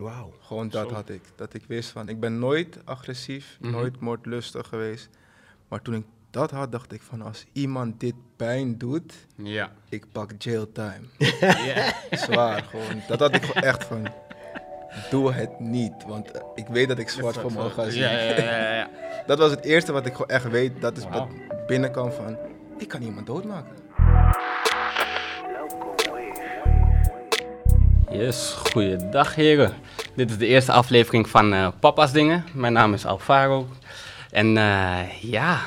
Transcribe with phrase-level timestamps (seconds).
[0.00, 0.32] Wauw.
[0.40, 0.94] Gewoon dat Zo.
[0.94, 1.22] had ik.
[1.36, 3.70] Dat ik wist van, ik ben nooit agressief, Mhm.
[3.72, 5.08] nooit moordlustig geweest.
[5.68, 9.72] Maar toen ik dat had, dacht ik van, als iemand dit pijn doet, Ja.
[9.88, 11.00] ik pak jail time.
[12.10, 13.02] Zwaar gewoon.
[13.08, 14.08] Dat had ik echt van,
[15.10, 15.92] doe het niet.
[16.06, 18.02] Want eh, ik weet dat ik zwart voor me ga zien.
[18.02, 18.90] Ja, ja, ja, ja.
[19.26, 20.80] Dat was het eerste wat ik gewoon echt weet.
[20.80, 21.28] Dat is wat
[21.66, 22.36] binnenkwam van,
[22.78, 23.76] ik kan iemand doodmaken.
[28.10, 29.74] Yes, goeiedag heren.
[30.14, 32.44] Dit is de eerste aflevering van eh, Papa's Dingen.
[32.52, 33.68] Mijn naam is Alvaro.
[34.30, 35.60] En eh, ja,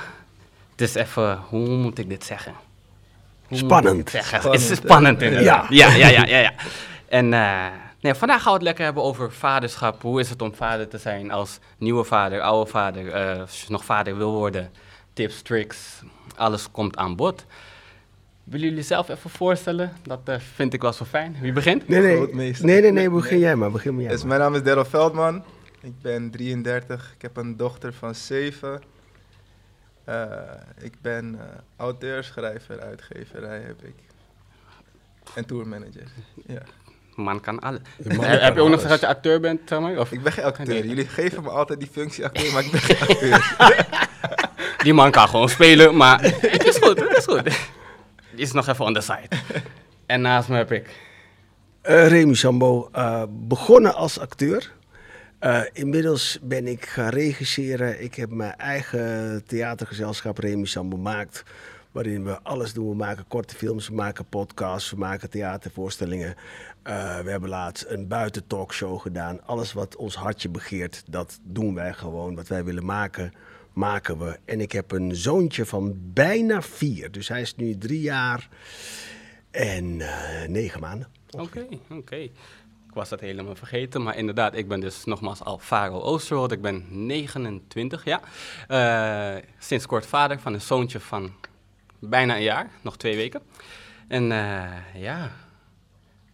[0.71, 2.53] het is even, hoe moet ik dit zeggen?
[3.47, 3.95] Hoe Spannend.
[3.95, 4.39] moet ik dit zeggen?
[4.39, 5.67] Spannend, het is spannend inderdaad.
[5.69, 5.87] Ja.
[5.89, 6.37] Ja, ja, ja, ja.
[6.37, 6.53] ja.
[7.07, 7.65] En eh,
[8.01, 10.01] nee, vandaag gaan we het lekker hebben over vaderschap.
[10.01, 13.71] Hoe is het om vader te zijn als nieuwe vader, oude vader, eh, als je
[13.71, 14.71] nog vader wil worden.
[15.13, 16.01] Tips, tricks,
[16.35, 17.45] alles komt aan bod.
[18.43, 19.93] Willen jullie zelf even voorstellen?
[20.03, 21.35] Dat eh, vind ik wel zo fijn.
[21.41, 21.87] Wie begint?
[21.87, 22.53] Nee, nee.
[22.61, 23.09] Nee, nee, nee.
[23.09, 23.71] Begin jij maar.
[23.71, 24.29] Begin maar jij Dus maar.
[24.29, 25.43] mijn naam is Daryl Veldman.
[25.81, 27.13] Ik ben 33.
[27.15, 28.81] Ik heb een dochter van 7.
[30.03, 30.25] Eh,
[30.81, 31.45] ik ben eh,
[31.77, 33.95] auteur, schrijver, uitgeverij heb ik.
[35.35, 36.07] En tourmanager.
[36.47, 36.61] Ja.
[37.15, 37.79] Man kan alles.
[38.03, 39.97] Man heb je ook nog gezegd dat je acteur bent, zeg maar?
[39.97, 40.67] Of, Ik ben geen acteur.
[40.67, 40.87] Nee.
[40.87, 43.55] Jullie geven me altijd die functie acteur, maar ik ben geen acteur.
[44.83, 46.21] die man kan gewoon spelen, maar
[46.55, 47.71] het is goed, het is goed.
[48.35, 49.27] Is nog even on the side.
[50.05, 50.99] En naast me heb ik...
[51.81, 54.71] Eh, Remy Sambo, eh, begonnen als acteur.
[55.39, 58.03] Eh, inmiddels ben ik gaan regisseren.
[58.03, 61.43] Ik heb mijn eigen theatergezelschap Remy Sambo maakt.
[61.91, 62.89] Waarin we alles doen.
[62.89, 66.35] We maken korte films, we maken podcasts, we maken theatervoorstellingen.
[66.83, 69.45] Eh, we hebben laatst een buitentalkshow gedaan.
[69.45, 72.35] Alles wat ons hartje begeert, dat doen wij gewoon.
[72.35, 73.33] Wat wij willen maken,
[73.73, 74.39] maken we.
[74.45, 77.11] En ik heb een zoontje van bijna vier.
[77.11, 78.49] Dus hij is nu drie jaar
[79.51, 81.07] en eh, negen maanden.
[81.29, 82.15] Oké, oké.
[82.15, 86.51] Ik was dat helemaal vergeten, maar inderdaad, ik ben dus nogmaals Alvaro Oosterwold.
[86.51, 88.21] Ik ben 29, ja.
[88.67, 91.33] Eh, sinds kort vader van een zoontje van
[91.99, 93.41] bijna een jaar, nog twee weken.
[94.07, 95.31] En eh, ja,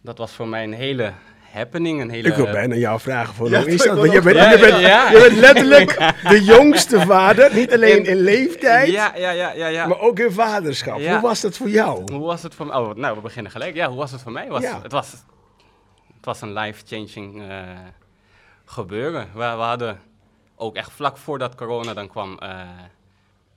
[0.00, 1.12] dat was voor mij een hele
[1.52, 2.28] happening, een hele...
[2.28, 3.96] Ik wil bijna jou vragen voor Ja, hoe is dat?
[3.98, 5.10] Want je bent, Ja, je bent, ja, ja.
[5.10, 7.54] je bent letterlijk de jongste vader.
[7.54, 9.86] Niet alleen In- in leeftijd, Ja, ja, ja, ja, ja.
[9.86, 10.98] maar ook in vaderschap.
[10.98, 11.12] Ja.
[11.12, 12.12] Hoe was dat voor jou?
[12.12, 12.76] Hoe was het voor mij?
[12.76, 13.74] Oh, nou, we beginnen gelijk.
[13.74, 14.48] Ja, hoe was het voor mij?
[14.48, 14.82] Was, Ja.
[14.82, 15.10] het, was,
[16.16, 17.58] het was een life-changing eh,
[18.64, 19.28] gebeuren.
[19.32, 20.00] We, we hadden
[20.56, 22.60] ook echt vlak voordat corona dan kwam, eh,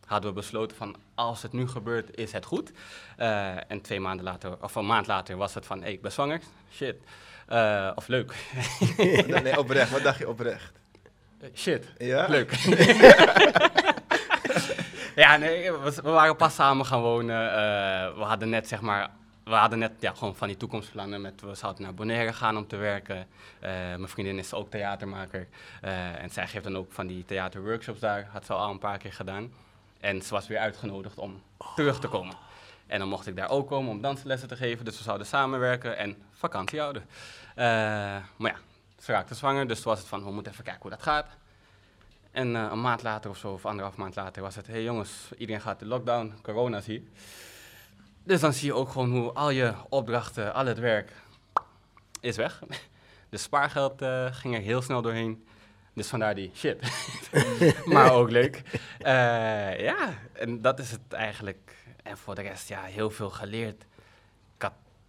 [0.05, 2.71] hadden we besloten van als het nu gebeurt, is het goed.
[3.17, 6.11] Eh, en twee maanden later, of een maand later, was het van hey, ik ben
[6.11, 6.39] zwanger.
[6.73, 6.95] Shit.
[7.53, 8.33] Eh, of leuk.
[9.43, 9.91] nee, oprecht.
[9.91, 10.71] Wat dacht je oprecht?
[11.55, 11.87] Shit.
[11.97, 12.27] Ja?
[12.27, 12.51] Leuk.
[15.15, 17.49] ja, nee, we, we waren pas samen gaan wonen.
[17.49, 19.09] eh, we hadden net, zeg maar,
[19.43, 21.21] we hadden net ja, gewoon van die toekomstplannen.
[21.21, 23.27] Met, we zouden naar Bonaire gaan om te werken.
[23.59, 25.47] Eh, mijn vriendin is ook theatermaker.
[25.81, 28.27] Eh, en zij geeft dan ook van die theaterworkshops daar.
[28.31, 29.51] Had ze al een paar keer gedaan.
[29.99, 31.41] En ze was weer uitgenodigd om
[31.75, 32.35] terug te komen.
[32.87, 34.85] En dan mocht ik daar ook komen om danslessen te geven.
[34.85, 37.03] Dus we zouden samenwerken en vakantie houden.
[37.55, 37.65] Eh,
[38.37, 38.55] maar ja,
[38.99, 39.67] ze raakte zwanger.
[39.67, 41.27] Dus toen was het van, we moeten even kijken hoe dat gaat.
[42.31, 44.83] En eh, een maand later of zo, of anderhalf maand later, was het: hé hey
[44.83, 47.01] jongens, iedereen gaat de lockdown, corona is hier.
[48.23, 51.11] Dus dan zie je ook gewoon hoe al je opdrachten, al het werk
[52.19, 52.61] is weg.
[53.29, 55.47] De spaargeld eh, ging er heel snel doorheen.
[55.93, 56.81] Dus vandaar die shit.
[57.85, 58.61] maar ook leuk.
[59.77, 61.75] Ja, en dat is het eigenlijk.
[62.03, 63.85] En voor de rest, ja, heel veel geleerd.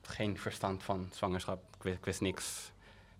[0.09, 1.63] Geen verstand van zwangerschap.
[1.77, 2.73] Ik wist, ik wist niks.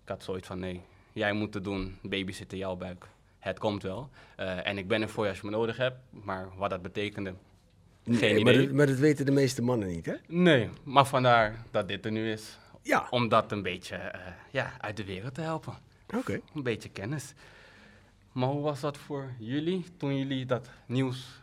[0.03, 0.81] Ik had zoiets van: nee,
[1.13, 1.97] jij moet het doen.
[2.01, 3.07] Baby zit in jouw buik.
[3.39, 4.09] Het komt wel.
[4.35, 5.97] Eh, en ik ben er voor je als je me nodig hebt.
[6.09, 7.33] Maar wat dat betekende,
[8.03, 8.65] geen Nee, maar, idee.
[8.67, 10.13] dat, maar dat weten de meeste mannen niet, hè?
[10.27, 12.57] Nee, maar vandaar dat dit er nu is.
[12.81, 15.73] Ja, Om dat een beetje eh, ja, uit de wereld te helpen.
[16.15, 16.39] oké.
[16.53, 17.33] Een beetje kennis.
[18.31, 21.41] Maar hoe was dat voor jullie toen jullie dat nieuws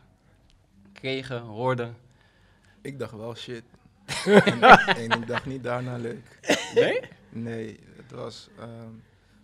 [0.93, 1.97] kregen, hoorden?
[2.81, 3.63] Ik dacht wel shit.
[4.25, 4.63] En,
[4.97, 6.39] en ik dacht niet daarna leuk.
[6.75, 7.01] Nee?
[7.29, 8.89] Nee, het was, ehm,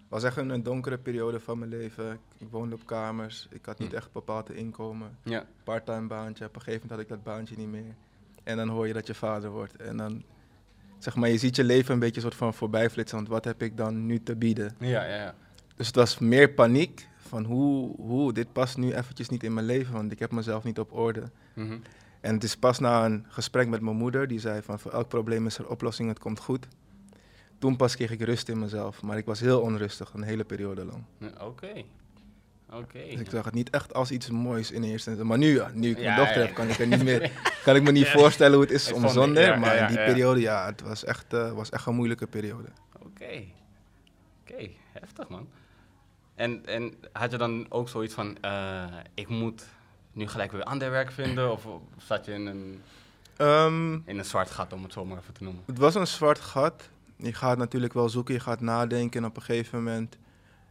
[0.08, 2.18] was echt een, een donkere periode van mijn leven.
[2.38, 3.46] Ik woonde op kamers.
[3.50, 3.96] Ik had niet Hm.
[3.96, 5.18] echt bepaald inkomen.
[5.22, 5.44] Ja.
[5.64, 6.44] Parttime baantje.
[6.44, 7.94] Op een gegeven moment had ik dat baantje niet meer.
[8.44, 9.76] En dan hoor je dat je vader wordt.
[9.76, 10.22] En dan,
[10.98, 13.16] zeg maar, je ziet je leven een beetje soort van voorbij flitsen.
[13.16, 14.74] Want wat heb ik dan nu te bieden?
[14.78, 15.34] Ja, ja, ja.
[15.76, 19.66] Dus het was meer paniek van hoe, hoe, dit past nu eventjes niet in mijn
[19.66, 19.92] leven.
[19.94, 21.22] Want ik heb mezelf niet op orde.
[21.54, 21.78] Mhm.
[22.20, 25.08] En het is pas na een gesprek met mijn moeder, die zei van voor elk
[25.08, 26.66] probleem is er oplossing, het komt goed.
[27.58, 30.84] Toen pas kreeg ik rust in mezelf, maar ik was heel onrustig een hele periode
[30.84, 31.04] lang.
[31.40, 31.84] Oké.
[32.72, 32.98] Oké.
[33.10, 35.24] Dus ik zag het niet echt als iets moois in eerste instantie.
[35.24, 36.46] Maar nu, ja, nu ik Ja, mijn dochter ja.
[36.46, 37.32] heb, kan ik er niet meer,
[37.64, 39.58] kan ik me niet voorstellen hoe het is om zonder.
[39.58, 42.68] maar in die periode, ja, het was echt, eh, was echt een moeilijke periode.
[42.98, 43.44] Oké.
[44.40, 45.48] Oké, heftig man.
[46.34, 48.84] En, en had je dan ook zoiets van, eh,
[49.14, 49.66] ik moet
[50.18, 51.52] nu gelijk weer ander werk vinden?
[51.52, 52.82] Of, of zat je in een,
[53.36, 55.62] Ehm, in een zwart gat, om het zo maar even te noemen?
[55.66, 56.88] Het was een zwart gat.
[57.16, 59.20] Je gaat natuurlijk wel zoeken, je gaat nadenken.
[59.22, 60.16] En op een gegeven moment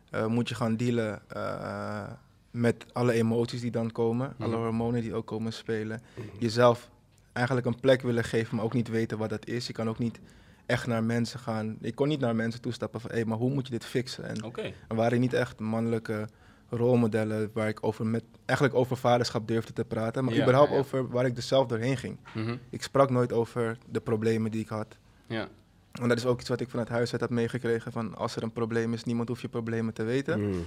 [0.09, 2.03] eh, moet je gaan dealen eh,
[2.51, 4.35] met alle emoties die dan komen.
[4.39, 4.57] Alle Mhm.
[4.61, 6.01] hormonen die ook komen spelen.
[6.39, 6.89] Jezelf
[7.33, 9.67] eigenlijk een plek willen geven, maar ook niet weten wat dat is.
[9.67, 10.19] Je kan ook niet
[10.65, 11.77] echt naar mensen gaan.
[11.81, 14.23] Ik kon niet naar mensen toestappen van, hé, maar hoe moet je dit fixen?
[14.27, 14.73] En Oké.
[14.87, 16.27] er waren niet echt mannelijke
[16.69, 20.23] rolmodellen waar ik over met, eigenlijk over vaderschap durfde te praten.
[20.23, 22.17] Maar Ja, überhaupt ja, over waar ik dus zelf doorheen ging.
[22.33, 22.55] Mhm.
[22.69, 24.97] Ik sprak nooit over de problemen die ik had.
[25.27, 25.47] Ja.
[26.01, 27.91] En dat is ook iets wat ik vanuit huis uit had meegekregen.
[27.91, 30.41] Van als er een probleem is, niemand hoeft je problemen te weten.
[30.41, 30.65] Mm.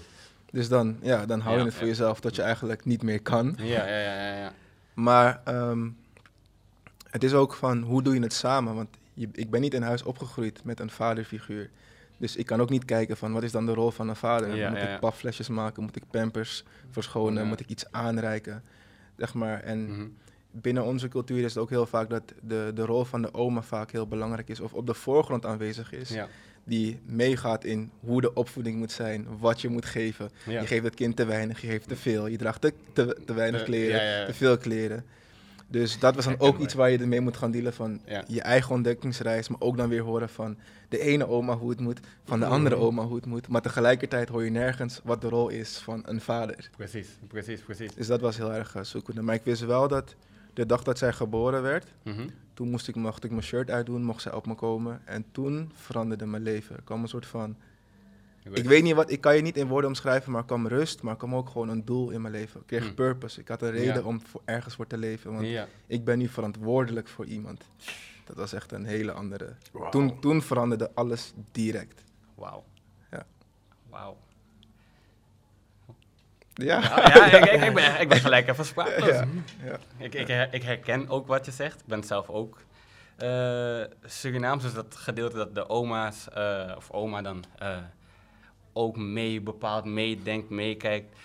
[0.50, 3.54] Dus dan, ja, dan hou je het voor jezelf tot je eigenlijk niet meer kan.
[3.58, 4.52] Ja, ja, ja, ja, ja.
[4.94, 5.88] Maar ehm,
[7.10, 8.74] het is ook van hoe doe je het samen?
[8.74, 11.70] Want je, ik ben niet in huis opgegroeid met een vaderfiguur.
[12.20, 14.54] Dus ik kan ook niet kijken van wat is dan de rol van een vader?
[14.56, 14.94] Ja, moet ja, ja.
[14.94, 15.82] ik pafflesjes maken?
[15.82, 17.46] Moet ik pampers verschonen?
[17.46, 18.62] Moet ik iets aanreiken?
[19.16, 19.60] Zeg maar.
[19.62, 20.06] En Mhm.
[20.50, 23.62] binnen onze cultuur is het ook heel vaak dat de, de rol van de oma
[23.62, 24.60] vaak heel belangrijk is.
[24.60, 26.10] Of op de voorgrond aanwezig is.
[26.64, 30.30] Die meegaat in hoe de opvoeding moet zijn, wat je moet geven.
[30.46, 32.26] Je geeft het kind te weinig, je geeft te veel.
[32.26, 35.04] Je draagt te, te, te weinig kleren, te veel kleren.
[35.70, 38.24] Dus dat was dan ook iets waar je ermee moet gaan dealen van Ja.
[38.26, 39.48] je eigen ontdekkingsreis.
[39.48, 40.56] Maar ook dan weer horen van
[40.88, 42.84] de ene oma hoe het moet, van de andere Mhm.
[42.84, 43.48] oma hoe het moet.
[43.48, 46.70] Maar tegelijkertijd hoor je nergens wat de rol is van een vader.
[46.76, 47.94] Precies, precies, precies.
[47.94, 49.22] Dus dat was heel erg uh, zoekende.
[49.22, 50.14] Maar ik wist wel dat
[50.54, 52.28] de dag dat zij geboren werd, Mhm.
[52.54, 55.00] toen moest ik, mocht ik mijn shirt uitdoen, mocht zij op me komen.
[55.04, 56.76] En toen veranderde mijn leven.
[56.76, 57.56] Er kwam een soort van
[58.52, 61.02] ik weet niet wat, ik kan je niet in woorden omschrijven, maar er kwam rust,
[61.02, 62.60] maar er kwam ook gewoon een doel in mijn leven.
[62.60, 62.94] Ik kreeg Hmm.
[62.94, 63.40] purpose.
[63.40, 64.02] Ik had een reden Ja.
[64.02, 65.66] om voor, ergens voor te leven, want Ja.
[65.86, 67.64] ik ben nu verantwoordelijk voor iemand.
[68.24, 69.54] Dat was echt een hele andere.
[69.90, 72.02] Toen, toen veranderde alles direct.
[72.34, 72.64] Wauw.
[73.10, 73.26] Ja.
[73.90, 74.16] Wauw.
[76.54, 76.80] Ja.
[76.80, 79.08] Ja, ja, ik, ik, ik, ben, ik ben gelijk even sprakeloos.
[79.10, 79.26] Ja,
[79.64, 79.78] ja.
[79.96, 81.80] Ik, ik, her- ik herken ook wat je zegt.
[81.80, 82.58] Ik ben zelf ook
[83.16, 87.76] eh Surinaams, dus dat gedeelte dat de oma's, eh, of oma dan, eh,
[88.80, 91.16] ook mee bepaalt, meedenkt, meekijkt.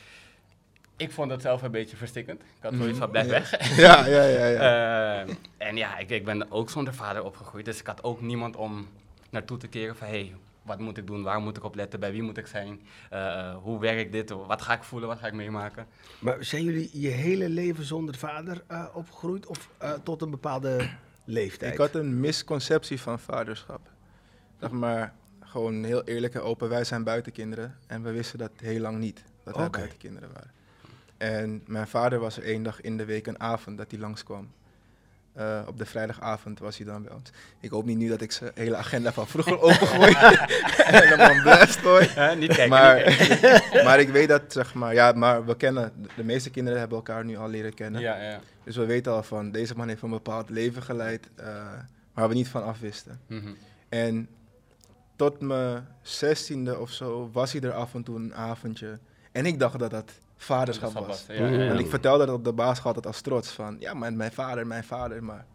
[0.98, 2.42] Ik vond dat zelf een beetje verstikkend.
[2.42, 3.36] Ik had zoiets van, blijf Mhm.
[3.36, 3.40] Ja.
[3.50, 3.78] weg.
[3.78, 4.46] Ja, ja, ja.
[4.46, 5.24] ja.
[5.26, 8.56] Eh, en ja, ik, ik ben ook zonder vader opgegroeid, dus ik had ook niemand
[8.56, 8.88] om
[9.30, 12.12] naartoe te keren van, hey, wat moet ik doen, waar moet ik op letten, bij
[12.12, 12.80] wie moet ik zijn,
[13.10, 15.88] Eh, hoe werkt dit, wat ga ik voelen, wat ga ik meemaken.
[16.20, 20.90] Maar zijn jullie je hele leven zonder vader eh, opgegroeid of eh, tot een bepaalde
[21.26, 21.74] leeftijd?
[21.74, 23.82] Ik had een misconceptie van vaderschap.
[24.60, 25.14] Zeg maar,
[25.56, 26.70] gewoon heel eerlijk en open.
[26.70, 30.52] Wij zijn buitenkinderen en we wisten dat heel lang niet, dat wij buitenkinderen waren.
[31.18, 34.52] En mijn vader was er één dag in de week een avond dat hij langskwam.
[35.34, 37.30] Eh, op de vrijdagavond was hij dan bij ons.
[37.60, 40.14] Ik hoop niet nu dat ik zijn hele agenda van vroeger opengooi.
[40.14, 42.00] en helemaal blast hoor.
[42.00, 43.84] Eh, niet kijken, Maar, niet kijken.
[43.86, 47.26] maar ik weet dat, zeg maar, ja, maar we kennen, de meeste kinderen hebben elkaar
[47.26, 48.02] nu al leren kennen.
[48.02, 48.40] Ja, ja.
[48.64, 51.46] Dus we weten al van, deze man heeft een bepaald leven geleid eh,
[52.14, 53.20] waar we niet van afwisten.
[53.28, 53.54] Mhm.
[53.90, 54.28] En
[55.16, 59.00] tot mijn zestiende of zo was hij er af en toe een avondje.
[59.32, 61.26] En ik dacht dat dat vaderschap was.
[61.28, 61.68] Ja, ja, ja.
[61.68, 64.68] Want ik vertelde dat op de basisschool altijd als trots van, ja, maar mijn vader,
[64.68, 65.46] mijn vader, maar...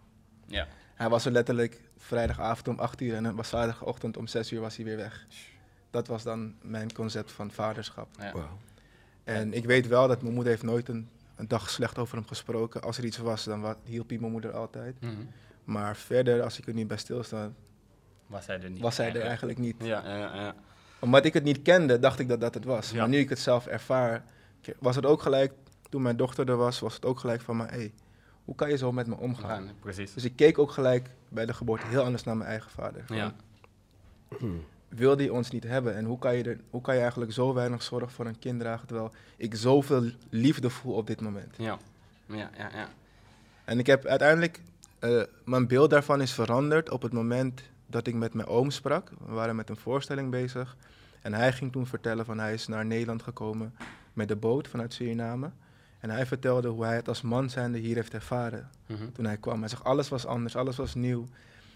[0.47, 0.67] Ja.
[0.95, 4.61] Hij was er letterlijk vrijdagavond om 8 uur en dan was zaterdagochtend om 6 uur
[4.61, 5.27] was hij weer weg.
[5.91, 8.09] Dat was dan mijn concept van vaderschap.
[9.25, 12.27] En ik weet wel dat mijn moeder heeft nooit een, een dag slecht over hem
[12.27, 12.83] gesproken.
[12.83, 15.01] Als er iets was, dan wa- hielp hij mijn moeder altijd.
[15.01, 15.13] Mhm.
[15.65, 17.51] Maar verder, als ik er niet bij stilsta,
[18.31, 18.81] Was hij er niet?
[18.81, 19.77] was hij er eigenlijk niet.
[19.79, 20.55] Ja, ja, ja.
[20.99, 22.91] Omdat ik het niet kende, dacht ik dat dat het was.
[22.91, 22.97] Ja.
[22.99, 24.25] Maar nu ik het zelf ervaar,
[24.79, 25.53] was het ook gelijk,
[25.89, 27.93] toen mijn dochter er was, was het ook gelijk van, maar hey,
[28.45, 29.49] hoe kan je zo met me omgaan?
[29.49, 30.15] Gaan, precies.
[30.15, 33.03] Dus ik keek ook gelijk bij de geboorte heel anders naar mijn eigen vader.
[33.07, 33.35] Van, Ja.
[34.89, 35.97] Wil die ons niet hebben?
[35.97, 38.61] En hoe kan, je er, hoe kan je eigenlijk zo weinig zorg voor een kind
[38.61, 41.55] dragen, terwijl ik zoveel liefde voel op dit moment?
[41.59, 41.79] Ja.
[42.27, 42.89] Ja, ja, ja.
[43.65, 44.61] En ik heb uiteindelijk,
[44.99, 49.11] eh, mijn beeld daarvan is veranderd op het moment dat ik met mijn oom sprak.
[49.27, 50.77] We waren met een voorstelling bezig.
[51.23, 53.75] En hij ging toen vertellen van hij is naar Nederland gekomen
[54.13, 55.51] met de boot vanuit Suriname.
[55.99, 59.11] En hij vertelde hoe hij het als man zijnde hier heeft ervaren Mhm.
[59.13, 59.61] toen hij kwam.
[59.61, 61.25] Hij zegt alles was anders, alles was nieuw.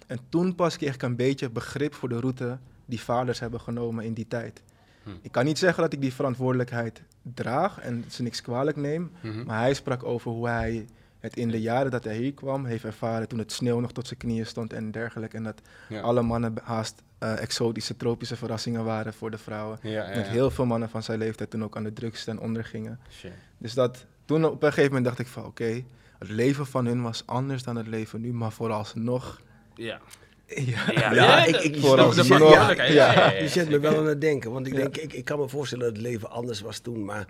[0.06, 4.04] En toen pas kreeg ik een beetje begrip voor de route die vaders hebben genomen
[4.04, 4.62] in die tijd.
[5.02, 5.10] Hm.
[5.22, 9.10] Ik kan niet zeggen dat ik die verantwoordelijkheid draag en ze niks kwalijk neem.
[9.20, 9.44] Mhm.
[9.44, 10.86] Maar hij sprak over hoe hij
[11.24, 14.06] het in de jaren dat hij hier kwam heeft ervaren toen het sneeuw nog tot
[14.06, 15.36] zijn knieën stond en dergelijke.
[15.36, 16.00] En dat Ja.
[16.00, 19.78] alle mannen haast eh, exotische, tropische verrassingen waren voor de vrouwen.
[19.82, 20.22] Ja, ja.
[20.22, 23.00] heel veel mannen van zijn leeftijd toen ook aan de drugs ten onder gingen.
[23.10, 23.32] Shit.
[23.58, 25.82] Dus dat, toen op een gegeven moment dacht ik van oké,
[26.18, 29.40] het leven van hun was anders dan het leven nu, maar vooralsnog
[29.74, 30.00] Ja.
[30.46, 34.20] Ja, Ja, Ja, ik- ik- verantwoordelijkheid, ja, ja, ja, Je zet me wel aan het
[34.20, 34.52] denken.
[34.52, 34.78] Want ik Ja.
[34.78, 37.04] denk, ik, ik kan me voorstellen dat het leven anders was toen.
[37.04, 37.26] Maar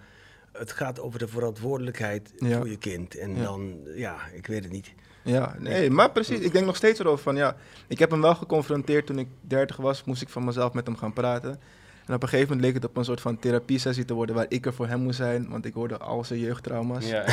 [0.59, 2.57] het gaat over de verantwoordelijkheid Ja.
[2.57, 3.17] voor je kind.
[3.19, 3.43] En Ja.
[3.43, 4.93] dan, ja, ik weet het niet.
[5.23, 6.39] Ja, nee, maar precies.
[6.41, 7.57] Ik denk nog steeds erover van ja.
[7.89, 10.05] Ik heb hem wel geconfronteerd toen ik 30 was.
[10.05, 11.61] Moest ik van mezelf met hem gaan praten.
[12.07, 14.47] En op een gegeven moment leek het op een soort van therapiesessie te worden waar
[14.49, 15.49] ik er voor hem moest zijn.
[15.51, 17.09] Want ik hoorde al zijn jeugdtrauma's.
[17.09, 17.25] Ja.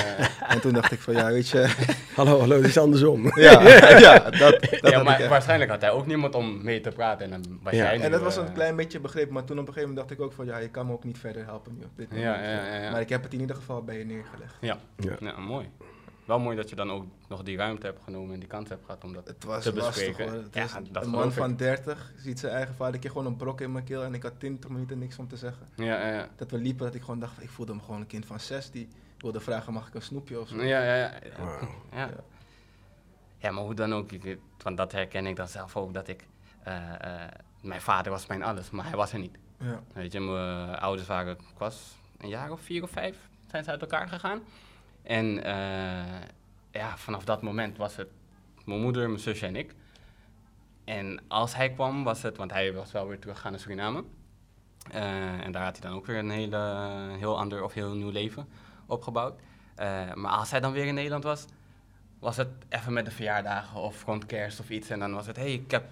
[0.48, 1.68] En toen dacht ik van ja, weet je.
[2.16, 3.24] Hallo, hallo, het is andersom.
[3.36, 3.62] ja,
[4.00, 7.26] ja, dat, dat ja, had maar waarschijnlijk had hij ook niemand om mee te praten.
[7.26, 7.84] En dan was Ja.
[7.84, 9.90] jij nu, En dat was eh, een klein beetje begrepen, maar toen op een gegeven
[9.90, 11.98] moment dacht ik ook van ja, je kan me ook niet verder helpen nu op
[11.98, 12.28] dit moment.
[12.28, 12.92] Ja, ja, ja, ja.
[12.92, 14.56] Maar ik heb het in ieder geval bij je neergelegd.
[14.60, 14.78] Ja.
[14.98, 15.12] Ja.
[15.20, 15.40] Ja.
[15.40, 15.70] mooi.
[16.32, 18.86] Wel mooi dat je dan ook nog die ruimte hebt genomen en die kans hebt
[18.86, 20.34] gehad om dat Het was te lastig bespreken.
[20.34, 20.44] hoor.
[20.44, 21.34] Het Ja, dat een man ik.
[21.34, 24.14] van 30 ziet zijn eigen vader, ik kreeg gewoon een brok in mijn keel en
[24.14, 25.68] ik had 20 minuten niks om te zeggen.
[25.76, 26.28] Ja, ja, ja.
[26.36, 28.72] Dat we liepen, dat ik gewoon dacht, ik voelde me gewoon een kind van 6
[28.72, 30.56] die wilde vragen, mag ik een snoepje of zo?
[30.56, 31.12] Ja, ja, ja.
[31.38, 31.60] Ja.
[31.94, 32.10] Ja.
[33.38, 36.28] ja, maar hoe dan ook, ik, want dat herken ik dan zelf ook, dat ik,
[36.64, 39.38] eh, eh, mijn vader was mijn alles, maar hij was er niet.
[39.58, 39.82] Ja.
[39.94, 43.18] Weet je, mijn ouders waren, ik was een jaar of vier of vijf,
[43.50, 44.42] zijn ze uit elkaar gegaan.
[45.04, 46.22] En eh,
[46.72, 48.08] ja, vanaf dat moment was het
[48.66, 49.76] mijn moeder, mijn zusje en ik.
[50.84, 54.04] En als hij kwam, was het, want hij was wel weer teruggegaan naar Suriname.
[54.92, 58.10] Eh, en daar had hij dan ook weer een hele, heel ander of heel nieuw
[58.10, 58.48] leven
[58.86, 59.40] opgebouwd.
[59.76, 61.46] Eh, maar als hij dan weer in Nederland was,
[62.20, 64.90] was het even met de verjaardagen of rond kerst of iets.
[64.90, 65.92] En dan was het, hé, hey, ik heb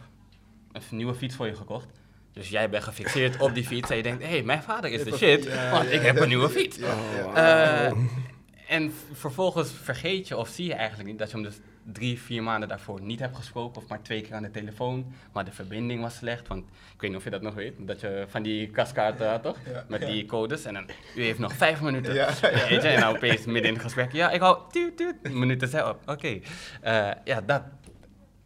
[0.72, 1.88] een nieuwe fiets voor je gekocht.
[2.34, 5.04] Dus jij bent gefixeerd op die fiets en je denkt, hé, hey, mijn vader is
[5.04, 6.78] de shit, want ik heb een nieuwe fiets.
[7.34, 7.92] Eh,
[8.70, 12.44] en vervolgens vergeet je of zie je eigenlijk niet dat je hem dus drie, vier
[12.44, 15.14] maanden daarvoor niet hebt gesproken of maar twee keer aan de telefoon.
[15.32, 18.00] Maar de verbinding was slecht, want ik weet niet of je dat nog weet, dat
[18.00, 19.58] je van die kaskaarten had toch?
[19.66, 20.08] Ja, Met ja.
[20.08, 22.14] die codes en dan, u heeft nog vijf minuten.
[22.14, 22.50] Ja, ja.
[22.52, 25.68] Weet je, en dan opeens midden in het gesprek, ja, ik hou tuut, tuut, minuten
[25.68, 25.98] zelf.
[26.06, 26.40] Oké,
[26.82, 27.64] Eh, ja, dat,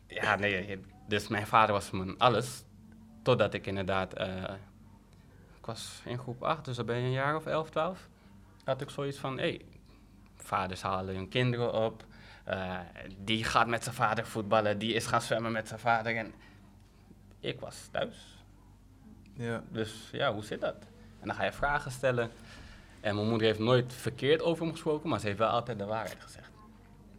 [0.08, 2.64] ja, nee, dus mijn vader was mijn alles,
[3.24, 4.28] totdat ik inderdaad, eh,
[5.58, 8.08] ik was in groep 8, dus dan ben je een jaar of 11, 12,
[8.64, 9.62] had ik zoiets van, hé, hey,
[10.44, 12.06] vaders halen hun kinderen op,
[12.44, 12.80] eh,
[13.18, 16.34] die gaat met zijn vader voetballen, die is gaan zwemmen met zijn vader en
[17.40, 18.44] ik was thuis.
[19.34, 19.64] Ja.
[19.70, 20.76] Dus ja, hoe zit dat?
[21.20, 22.32] En dan ga je vragen stellen.
[23.02, 25.86] En mijn moeder heeft nooit verkeerd over hem gesproken, maar ze heeft wel altijd de
[25.86, 26.52] waarheid gezegd.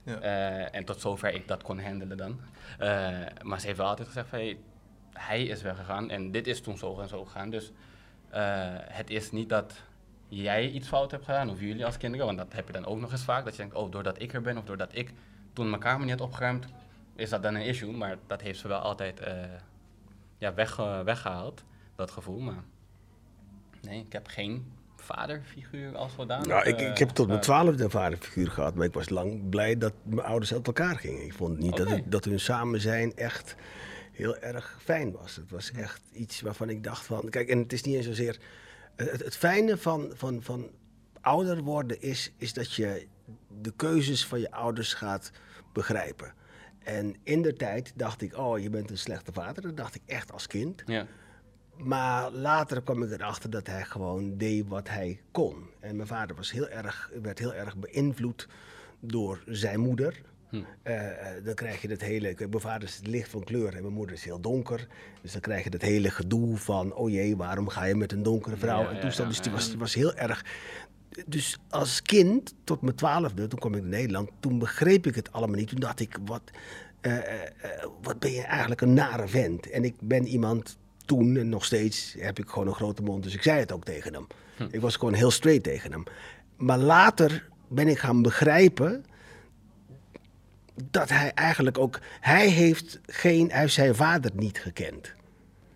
[0.03, 0.21] Ja.
[0.21, 2.41] Eh, en tot zover ik dat kon handelen dan.
[2.79, 4.59] Eh, maar ze heeft wel altijd gezegd van, hey,
[5.13, 7.51] hij is weggegaan en dit is toen zo en zo gegaan.
[7.51, 7.73] Dus
[8.89, 9.75] het is niet dat
[10.29, 13.01] jij iets fout hebt gedaan, of jullie als kinderen, want dat heb je dan ook
[13.01, 13.45] nog eens vaak.
[13.45, 15.13] Dat je denkt, oh, doordat ik er ben of doordat ik
[15.53, 16.67] toen mijn kamer niet had opgeruimd,
[17.15, 17.93] is dat dan een issue.
[17.93, 19.35] Maar dat heeft ze wel altijd eh,
[20.39, 21.65] ja, weg, weggehaald,
[21.97, 22.41] dat gevoel.
[22.41, 22.63] Maar
[23.83, 26.47] nee, ik heb geen vaderfiguur als zodanig.
[26.47, 29.09] Nou, ik, eh, ik heb tot mijn eh, twaalfde een vaderfiguur gehad, maar ik was
[29.09, 31.25] lang blij dat mijn ouders uit elkaar gingen.
[31.25, 33.57] Ik vond niet dat, het, dat hun samen zijn echt
[34.13, 35.37] heel erg fijn was.
[35.37, 37.29] Het was echt iets waarvan ik dacht van...
[37.31, 38.39] Kijk, en het is niet eens zozeer...
[38.97, 40.71] Het, het fijne van, van, van
[41.21, 43.07] ouder worden is, is dat je
[43.61, 45.31] de keuzes van je ouders gaat
[45.73, 46.35] begrijpen.
[46.79, 49.63] En in de tijd dacht ik, oh, je bent een slechte vader.
[49.63, 50.83] Dat dacht ik echt als kind.
[50.87, 51.07] Ja.
[51.77, 55.69] Maar later kwam ik erachter dat hij gewoon deed wat hij kon.
[55.81, 58.49] En mijn vader was heel erg, werd heel erg beïnvloed
[59.01, 60.23] door zijn moeder.
[60.55, 60.63] Hm.
[60.83, 62.35] Eh, eh, dan krijg je het hele.
[62.39, 64.87] Mijn vader is licht van kleur en mijn moeder is heel donker.
[65.23, 68.23] Dus dan krijg je het hele gedoe van: oh jee, waarom ga je met een
[68.23, 68.83] donkere vrouw?
[68.83, 69.29] Ja, en toestand.
[69.29, 70.45] ja, Dus die was, die was heel erg.
[71.27, 75.33] Dus als kind, tot mijn twaalfde, toen kwam ik naar Nederland, toen begreep ik het
[75.33, 75.69] allemaal niet.
[75.69, 76.43] Toen dacht ik, wat,
[77.01, 77.19] eh,
[78.03, 79.71] wat ben je eigenlijk een nare vent.
[79.71, 83.35] En ik ben iemand, toen en nog steeds heb ik gewoon een grote mond, dus
[83.35, 84.27] ik zei het ook tegen hem.
[84.71, 86.05] Ik was gewoon heel straight tegen hem.
[86.57, 89.05] Maar later ben ik gaan begrijpen
[90.91, 95.15] dat hij eigenlijk ook, hij heeft geen, hij heeft zijn vader niet gekend.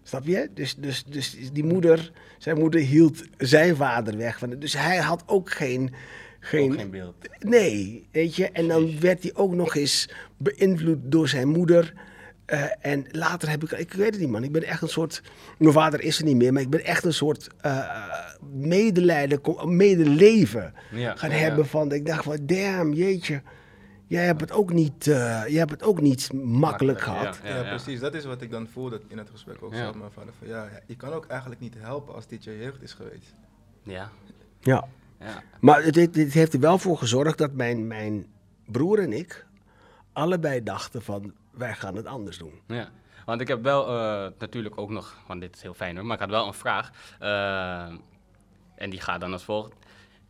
[0.02, 0.50] Snap je?
[0.55, 4.38] Dus, dus, dus die moeder, zijn moeder hield zijn vader weg.
[4.38, 5.95] Van, dus hij had ook geen...
[6.40, 7.14] geen, Ook geen beeld.
[7.38, 8.50] Nee, weet je.
[8.50, 11.93] En dan werd hij ook nog eens beïnvloed door zijn moeder.
[12.45, 15.23] Eh, en later heb ik, ik weet het niet man, ik ben echt een soort,
[15.59, 18.07] mijn vader is er niet meer, maar ik ben echt een soort eh
[18.52, 21.43] medelijden, medeleven Ja, gaan ja, ja.
[21.43, 23.43] hebben van, ik dacht van, damn, jeetje,
[24.08, 25.14] jij hebt het ook niet, eh,
[25.46, 27.40] jij hebt het ook niet makkelijk gehad.
[27.44, 27.56] ja.
[27.56, 28.00] Ja, precies.
[28.00, 29.84] Dat is wat ik dan voelde in het gesprek ook Ja.
[29.86, 30.32] met mijn vader.
[30.38, 33.34] Van, ja, ja, je kan ook eigenlijk niet helpen als dit je jeugd is geweest.
[33.82, 34.10] Ja,
[34.60, 34.84] Ja.
[35.20, 35.42] ja.
[35.60, 38.26] Maar het, het, het heeft er wel voor gezorgd dat mijn, mijn
[38.66, 39.46] broer en ik
[40.12, 42.60] allebei dachten van, wij gaan het anders doen.
[42.66, 42.88] Ja,
[43.24, 46.14] want ik heb wel eh, natuurlijk ook nog, want dit is heel fijn hoor, maar
[46.14, 46.90] ik had wel een vraag.
[47.18, 47.94] eh,
[48.76, 49.72] en die gaat dan als volgt.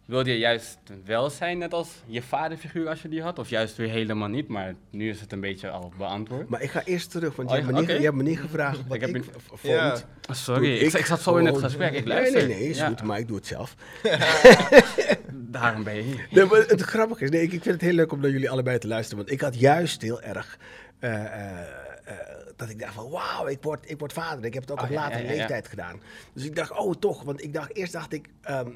[0.09, 3.39] Wilde je juist wel zijn, net als je vaderfiguur als je die had?
[3.39, 6.49] Of juist weer helemaal niet, maar nu is het een beetje al beantwoord.
[6.49, 8.23] Maar ik ga eerst terug, want Oh, je, hebt ja, me niet, je hebt me
[8.23, 9.63] niet gevraagd wat Ik ik, heb v- vond.
[9.63, 9.93] Ja.
[10.31, 12.47] Oh, sorry, ik, ik zat zo in het gesprek, ik Nee, luister.
[12.49, 13.75] nee, nee, is Ja, goed, maar ik doe het zelf.
[15.33, 16.27] Daarom ben je hier.
[16.31, 18.51] Nee, maar het grappige is, nee, ik ik vind het heel leuk om naar jullie
[18.51, 19.19] allebei te luisteren.
[19.19, 20.59] Want ik had juist heel erg
[20.99, 21.61] eh, eh,
[22.05, 22.17] eh,
[22.57, 24.45] dat ik dacht van, wauw, ik word, ik word vader.
[24.45, 25.37] Ik heb het ook Oh, op ja, latere ja, ja, ja.
[25.39, 26.01] leeftijd gedaan.
[26.33, 28.69] Dus ik dacht, oh toch, want ik dacht, eerst dacht ik, ehm,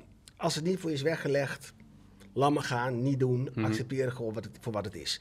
[0.43, 1.73] als het niet voor je is weggelegd,
[2.33, 3.65] laat maar gaan, niet doen, Mhm.
[3.65, 5.21] accepteren gewoon wat het, voor wat het is.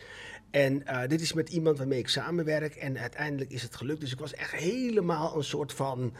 [0.51, 3.99] En eh, dit is met iemand waarmee ik samenwerk en uiteindelijk is het gelukt.
[3.99, 6.13] Dus ik was echt helemaal een soort van,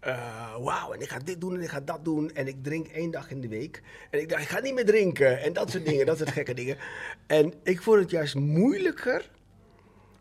[0.00, 2.30] eh, wauw, en ik ga dit doen en ik ga dat doen.
[2.34, 3.82] En ik drink één dag in de week.
[4.10, 6.54] En ik dacht, ik ga niet meer drinken en dat soort dingen, dat soort gekke
[6.64, 6.76] dingen.
[7.26, 9.30] En ik vond het juist moeilijker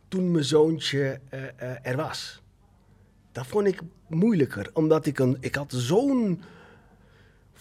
[0.07, 2.41] toen mijn zoontje eh, er was.
[3.31, 6.41] Dat vond ik moeilijker, omdat ik, een, ik had zo'n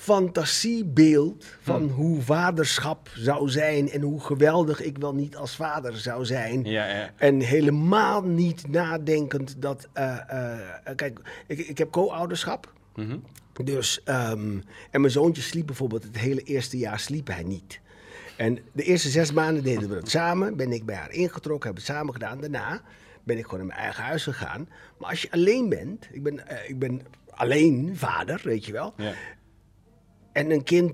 [0.03, 6.25] fantasiebeeld van hoe vaderschap zou zijn en hoe geweldig ik wel niet als vader zou
[6.25, 6.65] zijn.
[6.65, 7.11] Ja, ja.
[7.17, 9.89] En helemaal niet nadenkend dat.
[9.93, 12.73] eh, eh, kijk, ik, ik heb co-ouderschap.
[12.95, 13.17] Mhm.
[13.65, 14.59] Dus, ehm,
[14.91, 17.81] en mijn zoontje sliep bijvoorbeeld het hele eerste jaar sliep hij niet.
[18.37, 20.57] En de eerste zes maanden deden we het samen.
[20.57, 22.41] Ben ik bij haar ingetrokken, hebben we het samen gedaan.
[22.41, 22.81] Daarna
[23.25, 24.69] ben ik gewoon in mijn eigen huis gegaan.
[24.99, 28.95] Maar als je alleen bent, ik ben, eh, ik ben alleen vader, weet je wel.
[28.97, 29.13] Ja.
[30.33, 30.93] En een kind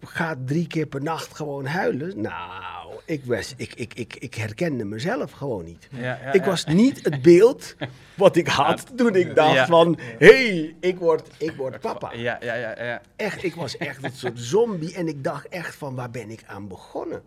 [0.00, 2.20] gaat drie keer per nacht gewoon huilen.
[2.20, 5.88] Nou, ik, was, ik, ik, ik, ik herkende mezelf gewoon niet.
[5.90, 6.46] Ja, ja, ik ja.
[6.46, 7.76] was niet het beeld
[8.14, 9.98] wat ik had toen ik dacht van...
[10.18, 12.12] hé, hey, ik, word, ik word papa.
[12.12, 13.02] Ja, ja, ja, ja.
[13.16, 14.94] Echt, ik was echt een soort zombie.
[14.94, 17.22] En ik dacht echt van, waar ben ik aan begonnen?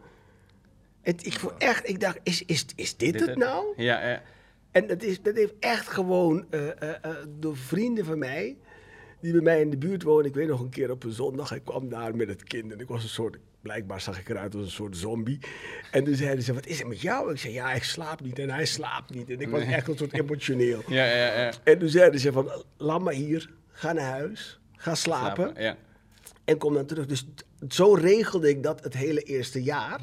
[1.02, 3.74] Het, ik, echt, ik dacht, is, is, is dit, het nou?
[3.76, 4.22] Ja, ja.
[4.72, 6.90] En dat, is, dat heeft echt gewoon eh,
[7.28, 8.58] door vrienden van mij,
[9.26, 10.26] die bij mij in de buurt wonen.
[10.26, 12.80] Ik weet nog een keer op een zondag, ik kwam daar met het kind en
[12.80, 15.40] ik was een soort, blijkbaar zag ik eruit als een soort zombie.
[15.92, 17.32] En toen zeiden ze, wat is er met jou?
[17.32, 19.30] Ik zei, ja, ik slaap niet en hij slaapt niet.
[19.30, 20.84] En ik was echt een soort emotioneel.
[20.88, 21.54] Ja, ja, ja.
[21.64, 25.78] En toen zeiden ze van, laat maar hier, ga naar huis, ga slapen Ja.
[26.46, 27.06] en kom dan terug.
[27.06, 27.26] Dus
[27.70, 30.00] zo regelde ik dat het hele eerste jaar.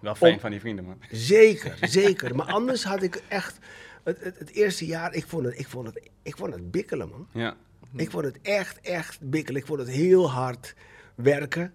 [0.00, 0.98] Wel fijn Om- van die vrienden, man.
[1.10, 2.34] Zeker, zeker.
[2.36, 3.58] Maar anders had ik echt...
[4.04, 7.08] Het, het, het eerste jaar, ik vond het, ik, vond het, ik vond het bikkelen,
[7.08, 7.28] man.
[7.32, 7.56] Ja.
[7.94, 9.60] Ik vond het echt, echt bikkelen.
[9.60, 10.74] Ik vond het heel hard
[11.14, 11.72] werken.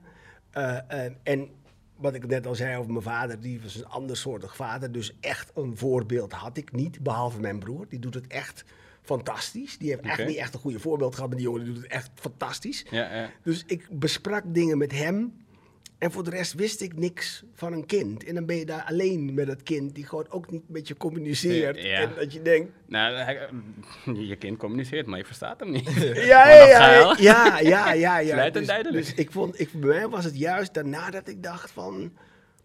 [0.51, 1.49] Eh, eh, en
[1.95, 4.91] wat ik net al zei over mijn vader, die was een andersoortig vader.
[4.91, 7.85] Dus echt een voorbeeld had ik niet, behalve mijn broer.
[7.89, 8.63] Die doet het echt
[9.01, 9.77] fantastisch.
[9.77, 11.91] Die heeft echt niet echt een goede voorbeeld gehad, maar die jongen die doet het
[11.91, 12.85] echt fantastisch.
[12.89, 13.29] Ja, ja.
[13.43, 15.33] Dus ik besprak dingen met hem.
[16.01, 18.23] En voor de rest wist ik niks van een kind.
[18.23, 20.97] En dan ben je daar alleen met dat kind, die gewoon ook niet met je
[20.97, 21.81] communiceert.
[21.81, 21.99] Ja.
[22.01, 23.49] En dat je denkt, Nou, hij-
[24.29, 25.91] je kind communiceert, maar je verstaat hem niet.
[26.33, 29.05] ja, ja, ja, ja, ja, ja, Dus, duidelijk.
[29.05, 32.13] dus ik vond, ik, bij mij was het juist daarna dat ik dacht van,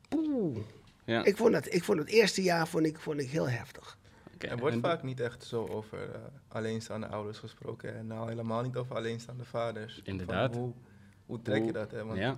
[0.09, 0.57] poeh.
[1.05, 1.25] Ja.
[1.25, 3.99] Ik vond het, ik vond het eerste jaar vond ik, vond ik heel heftig.
[4.35, 7.96] Oké, Er wordt en- vaak niet echt zo over eh, alleenstaande ouders gesproken.
[7.96, 9.94] En nou helemaal niet over alleenstaande vaders.
[9.94, 10.55] Van Inderdaad.
[10.55, 10.72] hoe,
[11.27, 11.90] hoe trek je dat?
[11.90, 12.05] Hè?
[12.05, 12.37] Want Ja.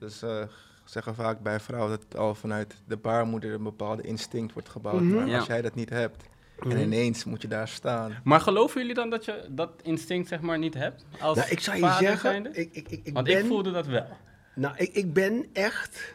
[0.00, 0.42] Dus eh,
[0.84, 5.00] zeggen vaak bij vrouwen dat het al vanuit de baarmoeder een bepaalde instinct wordt gebouwd.
[5.00, 5.14] Mhm.
[5.14, 5.38] Maar Ja.
[5.38, 6.24] als jij dat niet hebt
[6.60, 6.78] en Mhm.
[6.78, 8.16] ineens moet je daar staan.
[8.24, 11.04] Maar geloven jullie dan dat je dat instinct zeg maar niet hebt?
[11.20, 13.38] Als Nou, ik zou je vader zeggen, ik, ik, ik, ik Want ben...
[13.38, 14.06] ik voelde dat wel.
[14.54, 16.14] Nou, ik, ik ben echt.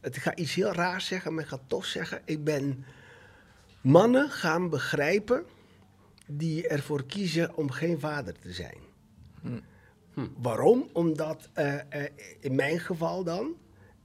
[0.00, 2.20] Het ik ga iets heel raars zeggen, maar ik ga tof zeggen.
[2.24, 2.84] Ik ben
[3.80, 5.44] mannen gaan begrijpen
[6.26, 8.78] die ervoor kiezen om geen vader te zijn.
[9.40, 9.60] Hm.
[10.20, 10.42] Hm.
[10.42, 10.88] Waarom?
[10.92, 13.54] Omdat eh, eh, in mijn geval dan.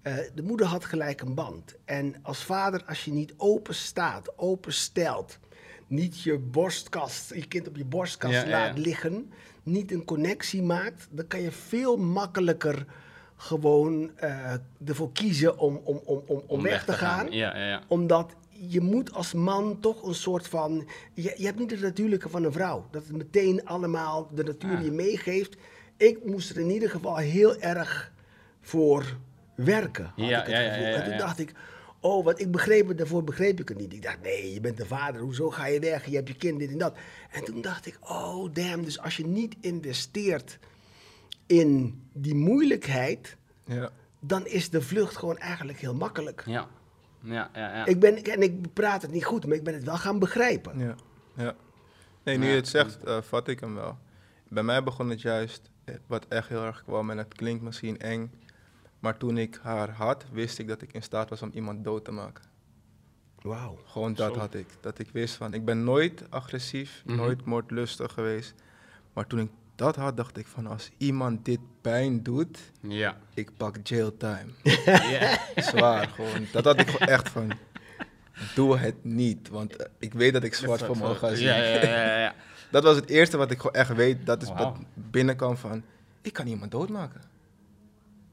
[0.01, 1.75] eh, de moeder had gelijk een band.
[1.85, 5.39] En als vader, als je niet open staat, open stelt,
[5.87, 8.81] niet je borstkast, je kind op je borstkast Ja, laat ja.
[8.81, 9.31] liggen,
[9.63, 12.85] niet een connectie maakt, dan kan je veel makkelijker
[13.35, 14.11] gewoon
[14.85, 17.31] ervoor kiezen om, om, om, om, om weg te gaan.
[17.31, 17.81] Ja.
[17.87, 20.87] Omdat je moet als man toch een soort van...
[21.13, 22.87] Je, je hebt niet het natuurlijke van een vrouw.
[22.91, 25.57] Dat het meteen allemaal de natuur je meegeeft.
[25.97, 28.11] Ik moest er in ieder geval heel erg
[28.61, 29.17] voor
[29.55, 30.03] werken.
[30.05, 30.87] Had Ja, ik het ja, ja, gevoel.
[30.87, 31.17] ja, en toen ja.
[31.19, 31.53] dacht ik...
[31.99, 33.93] Oh, wat ik begreep het, daarvoor begreep ik het niet.
[33.93, 36.05] Ik dacht, nee, je bent de vader, hoezo ga je weg?
[36.05, 36.95] Je hebt je kind, dit en dat.
[37.31, 40.59] En toen dacht ik, oh damn, dus als je niet investeert
[41.45, 43.89] in die moeilijkheid, Ja.
[44.19, 46.43] dan is de vlucht gewoon eigenlijk heel makkelijk.
[46.45, 46.67] Ja,
[47.23, 47.75] ja, ja.
[47.75, 47.85] ja.
[47.85, 50.79] Ik ben, en ik praat het niet goed, maar ik ben het wel gaan begrijpen.
[50.79, 50.95] Ja,
[51.35, 51.55] ja.
[52.23, 52.49] Nee, nu Ja.
[52.51, 53.97] je het zegt, eh, vat ik hem wel.
[54.49, 55.69] Bij mij begon het juist,
[56.07, 58.31] wat echt heel erg kwam, en het klinkt misschien eng,
[58.99, 62.05] maar toen ik haar had, wist ik dat ik in staat was om iemand dood
[62.05, 62.43] te maken.
[63.41, 63.79] Wauw.
[63.85, 64.39] Gewoon dat Zo.
[64.39, 64.67] had ik.
[64.81, 67.15] Dat ik wist van, ik ben nooit agressief, Mhm.
[67.17, 68.53] nooit moordlustig geweest.
[69.13, 73.17] Maar toen ik dat had, dacht ik van als iemand dit pijn doet, Ja.
[73.33, 74.51] ik pak jail time.
[75.55, 76.47] Zwaar gewoon.
[76.51, 77.51] Dat had ik echt van.
[78.55, 81.45] Doe het niet, want ik weet dat ik zwart voor me ga zien.
[81.47, 82.35] Ja, ja, ja, ja.
[82.75, 84.25] Dat was het eerste wat ik gewoon echt weet.
[84.25, 85.83] Dat is wat binnenkwam van,
[86.21, 87.21] ik kan iemand doodmaken.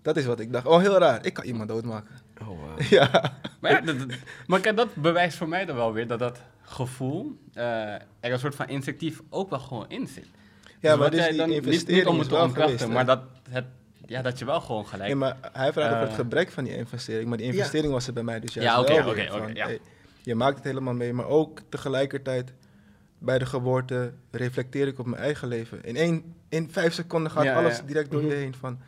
[0.02, 0.66] Dat is wat ik dacht.
[0.66, 1.24] Oh, heel raar.
[1.26, 2.14] Ik kan iemand doodmaken.
[2.40, 2.80] Oh, wow.
[2.90, 3.32] Ja.
[3.60, 4.08] Maar, ja, dat, dat-
[4.46, 8.38] maar kijk, dat bewijst voor mij dan wel weer dat dat gevoel eh, er een
[8.38, 10.24] soort van instinctief ook wel gewoon in zit.
[10.24, 12.44] Ja, Dus maar wat dus die dan- niet- investering niet om is het te wel
[12.44, 13.64] ontkrachten, geweest, maar dat, het,
[14.06, 15.06] ja, dat je wel gewoon gelijk...
[15.06, 16.16] Nee, maar hij vraagt over het Eh.
[16.16, 17.28] gebrek van die investering.
[17.28, 19.54] Maar die investering was er bij mij dus juist Ja, oké, wel oké, oké, van,
[19.54, 19.66] ja.
[19.66, 19.80] hey,
[20.22, 22.52] je maakt het helemaal mee, maar ook tegelijkertijd
[23.24, 25.84] bij de geboorte reflecteer ik op mijn eigen leven.
[25.84, 27.82] In, één, in vijf seconden gaat Ja, alles ja.
[27.82, 28.36] direct door je Mhm.
[28.36, 28.78] heen van...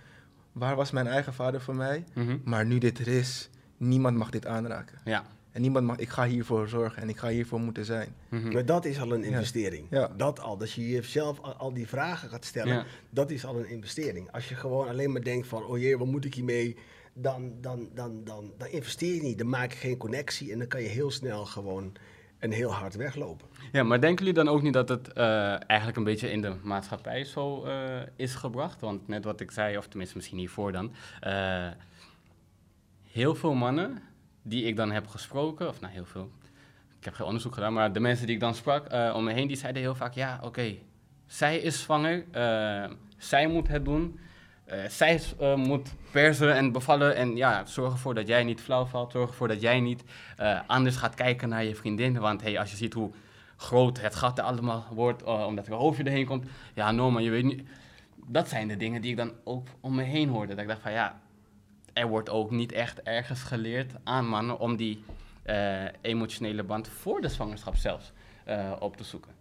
[0.53, 2.05] Waar was mijn eigen vader voor mij?
[2.15, 2.39] Mhm.
[2.45, 4.99] Maar nu dit er is, niemand mag dit aanraken.
[5.05, 5.25] Ja.
[5.53, 8.15] En niemand mag, ik ga hiervoor zorgen en ik ga hiervoor moeten zijn.
[8.29, 8.53] Mhm.
[8.53, 9.87] Maar dat is al een investering.
[9.91, 10.11] Ja.
[10.17, 10.57] Dat al.
[10.57, 12.85] Dat je jezelf al, al die vragen gaat stellen, Ja.
[13.11, 14.31] dat is al een investering.
[14.33, 16.77] Als je gewoon alleen maar denkt van, oh jee, wat moet ik hiermee?
[17.13, 19.39] Dan, dan, dan, dan, dan investeer je niet.
[19.39, 21.93] Dan maak je geen connectie en dan kan je heel snel gewoon
[22.45, 23.47] een heel hard weglopen.
[23.73, 26.55] Ja, maar denken jullie dan ook niet dat het eh, eigenlijk een beetje in de
[26.63, 28.81] maatschappij zo eh, is gebracht?
[28.81, 30.93] Want net wat ik zei, of tenminste misschien hiervoor dan.
[31.21, 31.69] eh,
[33.11, 34.03] heel veel mannen
[34.43, 36.31] die ik dan heb gesproken, of nou heel veel,
[36.99, 39.47] ik heb geen onderzoek gedaan, maar de mensen die ik dan sprak om me heen,
[39.47, 40.75] die zeiden heel vaak, ja oké,
[41.27, 42.25] zij is zwanger,
[43.19, 44.19] zij moet het doen.
[44.65, 48.85] Eh, zij eh, moet persen en bevallen en ja, zorg ervoor dat jij niet flauw
[48.85, 49.13] valt.
[49.13, 50.05] Zorg ervoor dat jij niet
[50.37, 52.19] eh, anders gaat kijken naar je vriendin.
[52.19, 53.11] Want hey, als je ziet hoe
[53.57, 56.47] groot het gat er allemaal wordt, omdat er hoofdje erheen komt.
[56.75, 57.63] Ja, Norman, je weet niet.
[58.27, 60.55] Dat zijn de dingen die ik dan ook om me heen hoorde.
[60.55, 61.21] Dat ik dacht van ja,
[61.93, 65.05] er wordt ook niet echt ergens geleerd aan mannen om die
[66.01, 68.13] emotionele band voor de zwangerschap zelfs
[68.79, 69.33] op te zoeken.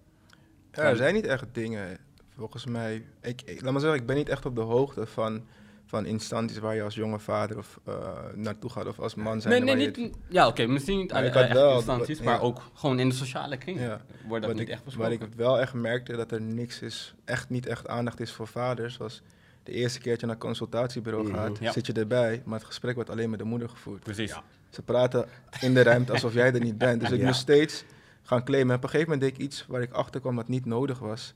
[0.72, 1.98] Er zijn niet echt dingen,
[2.38, 3.04] volgens mij.
[3.22, 5.41] Ik, ik- laat maar zeggen, ik ben niet echt op de hoogte van,
[5.86, 7.93] van instanties waar je als jonge vader of, eh,
[8.36, 9.65] naartoe gaat of als man zijn.
[9.65, 12.24] Nee, nee, niet, ja, oké, misschien niet Maar wel- instanties, ja.
[12.24, 14.02] maar ook gewoon in de sociale kring Ja.
[14.28, 15.28] wordt dat wat niet ik, echt waar besproken.
[15.28, 18.98] ik wel echt merkte dat er niks is, echt niet echt aandacht is voor vaders.
[18.98, 19.22] Was
[19.63, 21.36] de eerste keertje naar het consultatiebureau Mhm.
[21.36, 21.72] gaat, Ja.
[21.72, 24.04] zit je erbij, maar het gesprek wordt alleen met de moeder gevoerd.
[24.04, 24.30] Precies.
[24.32, 24.43] Ja.
[24.69, 25.28] Ze praten
[25.62, 27.00] in de ruimte alsof jij er niet bent.
[27.02, 27.26] Dus ik Ja.
[27.26, 27.84] moest steeds
[28.24, 28.69] gaan claimen.
[28.72, 31.00] En op een gegeven moment deed ik iets waar ik achter kwam dat niet nodig
[31.00, 31.34] was.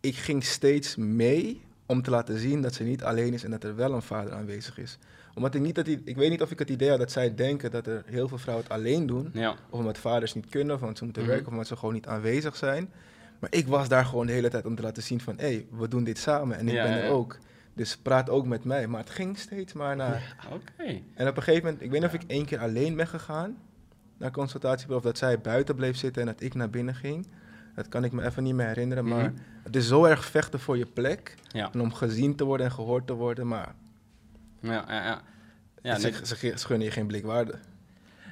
[0.00, 3.64] Ik ging steeds mee om te laten zien dat ze niet alleen is en dat
[3.64, 4.98] er wel een vader aanwezig is.
[5.34, 7.34] Omdat ik niet dat die, ik weet niet of ik het idee had dat zij
[7.34, 9.30] denken dat er heel veel vrouwen het alleen doen.
[9.32, 9.50] Ja.
[9.70, 11.30] Of omdat vaders niet kunnen, of omdat ze moeten Mhm.
[11.30, 12.90] werken, of omdat ze gewoon niet aanwezig zijn.
[13.38, 15.66] Maar ik was daar gewoon de hele tijd om te laten zien van, hé, hey,
[15.70, 17.10] we doen dit samen en ik Ja, ben er ja.
[17.10, 17.38] ook.
[17.74, 18.86] Dus praat ook met mij.
[18.86, 20.36] Maar het ging steeds maar naar...
[21.14, 23.56] En op een gegeven moment, ik weet niet of ik één keer alleen ben gegaan
[24.18, 27.26] naar consultatiebureau, of dat zij buiten bleef zitten en dat ik naar binnen ging.
[27.74, 29.40] Dat kan ik me even niet meer herinneren, maar Mhm.
[29.62, 31.34] het is zo erg vechten voor je plek.
[31.48, 31.70] Ja.
[31.72, 33.74] En om gezien te worden en gehoord te worden, maar
[34.60, 35.20] Ja, ja, ja.
[35.82, 36.08] Ja, ze,
[36.42, 37.54] nee, ze, gunnen je geen blikwaarde.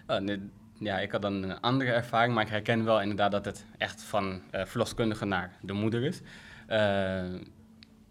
[0.07, 3.45] oh, nee, ja, ik had dan een andere ervaring, maar ik herken wel inderdaad dat
[3.45, 6.21] het echt van eh verloskundige naar de moeder is.
[6.67, 7.19] Eh,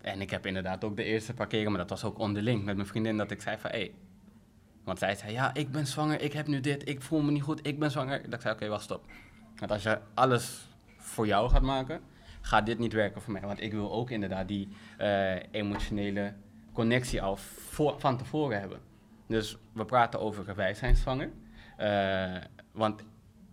[0.02, 2.76] en ik heb inderdaad ook de eerste paar keren, maar dat was ook onderling met
[2.76, 3.92] mijn vriendin, dat ik zei van, hé, hey,
[4.84, 7.44] want zij zei, ja, ik ben zwanger, ik heb nu dit, ik voel me niet
[7.44, 8.22] goed, ik ben zwanger.
[8.24, 9.06] Dat ik zei, oké, wacht, stop.
[9.56, 10.67] Want als je alles
[11.08, 12.02] voor jou gaat maken,
[12.42, 13.42] gaat dit niet werken voor mij.
[13.42, 14.68] Want ik wil ook inderdaad die
[14.98, 16.34] eh, emotionele
[16.74, 18.80] connectie al voor, van tevoren hebben.
[19.28, 21.30] Dus we praten over wij zijn zwanger.
[21.78, 22.36] Eh,
[22.72, 23.04] want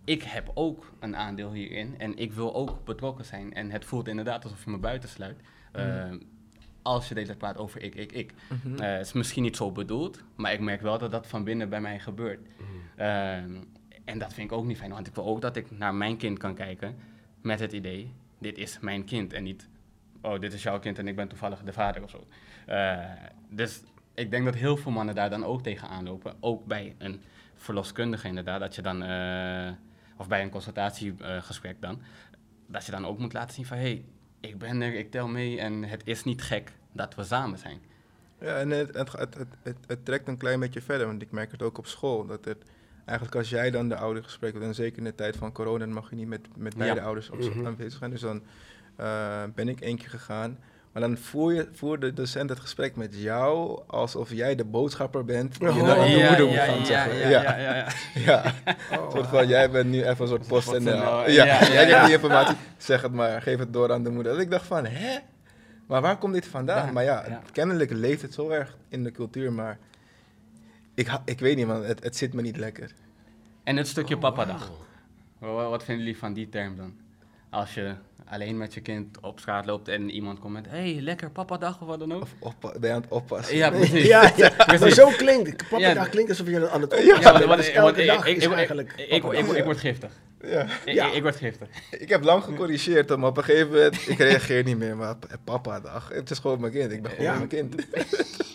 [0.03, 3.53] ik heb ook een aandeel hierin en ik wil ook betrokken zijn.
[3.53, 5.39] En het voelt inderdaad alsof je me buitensluit.
[5.71, 6.11] Eh,
[6.81, 8.33] Als je de hele tijd praat over ik, ik, ik.
[8.81, 11.81] Het is misschien niet zo bedoeld, maar ik merk wel dat dat van binnen bij
[11.81, 12.39] mij gebeurt.
[12.95, 13.55] Ehm,
[14.05, 16.17] en dat vind ik ook niet fijn, want ik wil ook dat ik naar mijn
[16.17, 16.95] kind kan kijken
[17.45, 19.69] met het idee, dit is mijn kind en niet,
[20.21, 22.27] oh, dit is jouw kind en ik ben toevallig de vader of zo.
[22.65, 22.99] Eh,
[23.49, 23.81] dus
[24.13, 27.21] ik denk dat heel veel mannen daar dan ook tegenaan lopen, ook bij een
[27.55, 29.71] verloskundige inderdaad, dat je dan, eh,
[30.17, 32.01] of bij een consultatiegesprek dan,
[32.67, 34.05] dat je dan ook moet laten zien van, hé, hey,
[34.39, 37.79] ik ben er, ik tel mee en het is niet gek dat we samen zijn.
[38.39, 41.61] Ja, en het, het, het, het trekt een klein beetje verder, want ik merk het
[41.61, 42.25] ook op school.
[42.25, 42.65] Dat het
[43.05, 45.93] eigenlijk als jij dan de ouder gesprek en zeker in de tijd van corona, dan
[45.93, 47.05] mag je niet met, met beide Ja.
[47.05, 47.65] ouders op, Mhm.
[47.65, 48.11] aanwezig zijn.
[48.11, 48.41] Dus dan
[48.95, 50.57] eh, ben ik één keer gegaan.
[50.91, 55.25] Maar dan voer, je, voer de docent het gesprek met jou alsof jij de boodschapper
[55.25, 55.87] bent die je Oh.
[55.87, 57.17] naar de Ja, moeder moet ja, gaan ja, zeggen.
[57.17, 57.87] ja, ja, ja, ja.
[58.13, 58.53] Ja.
[58.99, 60.93] Oh, soort van, jij bent nu even een soort post en ja,
[61.27, 64.09] ja, ja, ja, jij hebt die informatie, zeg het maar, geef het door aan de
[64.09, 64.31] moeder.
[64.33, 65.17] Dat ik dacht van, hè?
[65.87, 66.93] Maar waar komt dit vandaan?
[66.93, 67.41] Maar ja, ja.
[67.51, 69.77] kennelijk leeft het zo erg in de cultuur, maar
[70.95, 72.91] ik, ik weet niet, man, het, het zit me niet lekker.
[73.63, 74.71] En het stukje Oh, papadag.
[75.39, 76.93] Wat vinden jullie van die term dan?
[77.49, 77.93] Als je
[78.25, 80.65] alleen met je kind op straat loopt en iemand komt met...
[80.69, 82.21] hey, lekker papa dag of wat dan ook.
[82.21, 83.55] Of oppa- ben je aan het oppassen?
[83.57, 84.05] Ja, precies.
[84.07, 84.51] Ja, ja.
[84.79, 85.93] maar zo klinkt Papa Ja.
[85.93, 87.45] dag klinkt alsof je aan het Ja, oppassen Ja, bent.
[87.45, 89.55] want- Dus want- elke ik- dag ik- is ik- eigenlijk ik- Papa ik- ik- dag.
[89.57, 90.11] Ik word giftig.
[90.45, 90.61] Ja.
[90.85, 91.07] Ik- Ja.
[91.07, 91.67] Ik ik word giftig.
[91.91, 94.97] Ik heb lang gecorrigeerd, maar op een gegeven moment, ik reageer niet meer.
[94.97, 96.91] Maar papa dag, het is gewoon mijn kind.
[96.91, 97.35] Ik ben gewoon Ja.
[97.35, 97.75] mijn kind.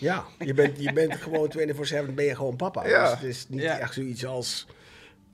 [0.01, 2.87] Ja, je bent, je bent gewoon 24-7 ben je gewoon papa.
[2.89, 3.03] Ja.
[3.03, 3.79] Dus het is niet Ja.
[3.79, 4.67] echt zoiets als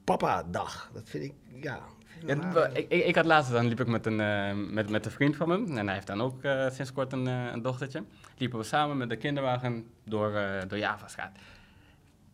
[0.04, 0.90] papa dag.
[0.94, 1.80] Dat vind ik, ja.
[2.26, 5.04] vind ik Ja, ik, ik, had laatst, dan liep ik met een, eh, met, met
[5.06, 5.78] een vriend van me.
[5.78, 8.02] En hij heeft dan ook eh, sinds kort een, eh, een dochtertje.
[8.36, 11.36] Liepen we samen met de kinderwagen door, eh door Javastraat.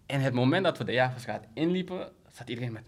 [0.06, 2.82] En het moment dat we de Javastraat inliepen, zat iedereen met...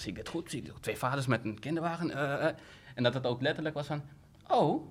[0.00, 0.50] Zie ik dit goed?
[0.50, 0.82] Zie ik dit goed?
[0.82, 2.10] Twee vaders met een kinderwagen.
[2.10, 2.54] eh, eh.
[2.94, 4.02] En dat het ook letterlijk was van...
[4.48, 4.86] Oh,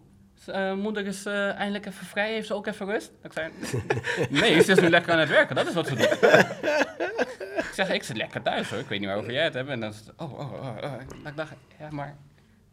[0.45, 2.33] eh, moeder is eh, eindelijk even vrij.
[2.33, 3.11] Heeft ze ook even rust?
[3.23, 3.51] Ik zei...
[4.29, 5.55] nee, ze is nu lekker aan het werken.
[5.55, 6.11] Dat is wat ze doet.
[7.57, 8.79] Ik zeg, ik zit lekker thuis hoor.
[8.79, 9.69] Ik weet niet waarover jij het hebt.
[9.69, 11.01] En dan is het, oh, oh, oh, oh.
[11.25, 12.17] Ik dacht, ja, maar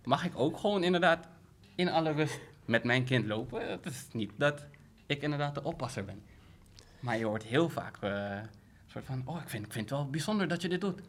[0.05, 1.27] mag ik ook gewoon inderdaad
[1.75, 3.71] in alle rust met mijn kind lopen?
[3.71, 4.65] Het is niet dat
[5.07, 6.23] ik inderdaad de oppasser ben.
[7.01, 8.39] Maar je hoort heel vaak eh,
[8.87, 11.01] soort van, oh, ik vind, ik vind het wel bijzonder dat je dit doet.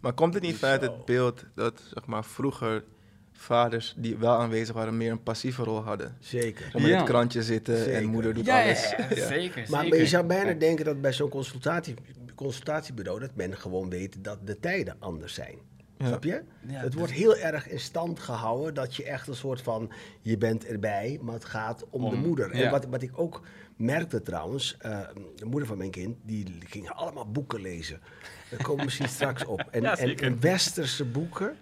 [0.00, 2.84] Maar komt het niet vanuit het beeld dat zeg maar, vroeger
[3.32, 6.16] vaders die wel aanwezig waren, meer een passieve rol hadden?
[6.20, 6.70] Zeker.
[6.72, 6.96] Maar in Ja.
[6.96, 7.94] het krantje zitten Zeker.
[7.94, 8.90] en moeder doet Ja, alles.
[8.90, 9.26] ja, Ja.
[9.26, 9.70] zeker, Maar, zeker.
[9.70, 11.94] maar je zou bijna denken dat bij zo'n consultatie,
[12.34, 15.58] consultatiebureau dat men gewoon weet dat de tijden anders zijn.
[15.98, 16.06] Ja.
[16.06, 16.42] Snap je?
[16.66, 19.90] Ja, het dus- wordt heel erg in stand gehouden dat je echt een soort van,
[20.22, 22.50] je bent erbij, maar het gaat om, de Om- moeder.
[22.50, 23.40] En wat, wat ik ook
[23.76, 25.00] merkte trouwens, eh,
[25.36, 28.00] de moeder van mijn kind, die ging allemaal boeken lezen.
[28.48, 29.64] Daar komen we misschien straks op.
[29.70, 31.56] En, Ja, en, westerse boeken,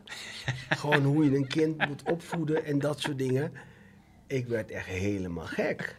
[0.68, 3.52] gewoon hoe je een kind moet opvoeden en dat soort dingen.
[4.26, 5.96] Ik werd echt helemaal gek.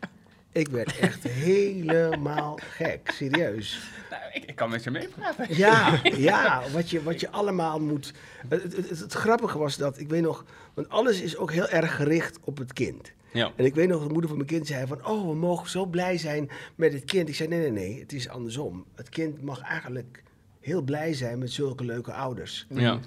[0.52, 3.92] Ik werd echt helemaal gek, serieus.
[4.10, 5.48] Nou, ik, ik kan met je meepraten.
[5.56, 8.14] Ja, ja wat, je, wat je allemaal moet.
[8.48, 11.68] Het, het, het, het grappige was dat, ik weet nog, want alles is ook heel
[11.68, 13.12] erg gericht op het kind.
[13.32, 13.52] Ja.
[13.56, 15.86] En ik weet nog, de moeder van mijn kind zei van, oh, we mogen zo
[15.86, 17.30] blij zijn met het kind.
[17.30, 18.86] Ik zei, nee, nee, nee, het is andersom.
[18.96, 20.24] Het kind mag eigenlijk
[20.66, 22.66] heel blij zijn met zulke leuke ouders.
[22.70, 23.00] Ja.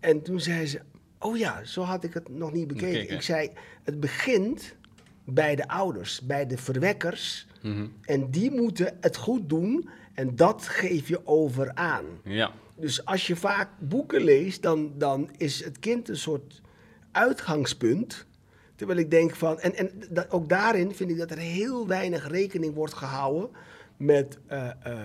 [0.00, 0.80] En toen zei ze,
[1.18, 2.92] oh ja, zo had ik het nog niet bekeken.
[2.92, 3.14] Bekeken.
[3.14, 3.50] Ik zei,
[3.82, 4.76] het begint
[5.24, 7.46] bij de ouders, bij de verwekkers.
[7.62, 7.86] Mhm.
[8.02, 12.04] En die moeten het goed doen en dat geef je over aan.
[12.24, 12.52] Ja.
[12.76, 16.60] Dus als je vaak boeken leest, dan, dan is het kind een soort
[17.12, 18.26] uitgangspunt.
[18.74, 22.28] Terwijl ik denk van, en, en dat, ook daarin vind ik dat er heel weinig
[22.28, 23.50] rekening wordt gehouden
[23.96, 24.96] met eh, eh,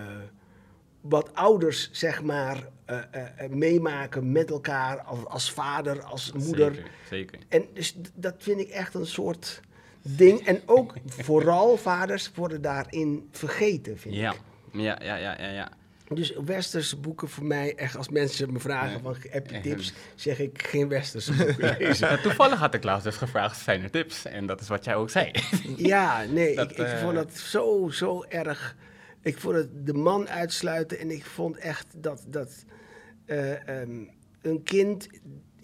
[1.10, 6.74] wat ouders, zeg maar, eh, eh, eh, meemaken met elkaar als, als vader, als moeder.
[6.74, 7.40] Zeker, zeker.
[7.50, 9.62] En dus dat vind ik echt een soort
[10.02, 10.46] ding.
[10.46, 10.94] En ook
[11.28, 14.32] vooral vaders worden daarin vergeten, vind Ja.
[14.32, 14.40] ik.
[14.72, 15.72] Ja, ja, ja, ja, ja.
[16.10, 20.40] Dus westerse boeken voor mij, echt als mensen me vragen van heb je tips, zeg
[20.40, 22.22] ik geen westerse boeken lezen.
[22.22, 24.26] Toevallig had ik laatst dus gevraagd, zijn er tips?
[24.26, 25.32] En dat is wat jij ook zei.
[25.78, 28.76] Ja, nee, Dat, ik, ik vond het zo, zo erg.
[29.26, 32.66] Ik vond het de man uitsluiten en ik vond echt dat, dat
[33.26, 34.04] eh, ehm,
[34.42, 35.08] een kind,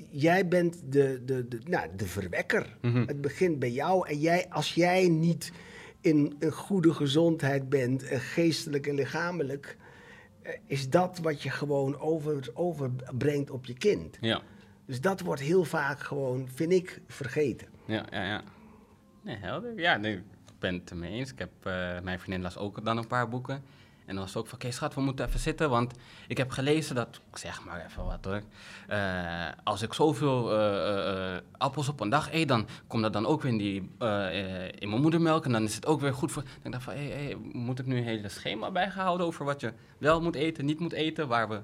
[0.10, 2.78] jij bent de, de, de, nou, de verwekker.
[2.82, 3.06] Mhm.
[3.08, 5.52] Het begint bij jou en jij, als jij niet
[6.00, 9.78] in een goede gezondheid bent, eh, geestelijk en lichamelijk,
[10.41, 14.17] eh, is dat wat je gewoon over, overbrengt op je kind.
[14.21, 14.41] Ja,
[14.86, 17.67] Dus dat wordt heel vaak gewoon, vind ik, vergeten.
[17.86, 18.43] ja, ja, ja.
[19.24, 19.80] Nee, helder.
[19.80, 20.21] Ja, nee,
[20.62, 21.32] ben het ermee eens.
[21.32, 23.63] Ik heb, eh, mijn vriendin las ook dan een paar boeken.
[24.06, 25.93] En dan was ook van, oké schat, we moeten even zitten, want
[26.28, 28.41] ik heb gelezen dat, zeg maar even wat hoor,
[28.88, 33.41] eh, als ik zoveel eh, appels op een dag eet, dan komt dat dan ook
[33.41, 33.76] weer in, die,
[34.80, 36.43] in mijn moedermelk en dan is het ook weer goed voor...
[36.62, 36.93] Ik dacht van,
[37.54, 40.93] moet ik nu een hele schema bijgehouden over wat je wel moet eten, niet moet
[40.93, 41.62] eten, waar we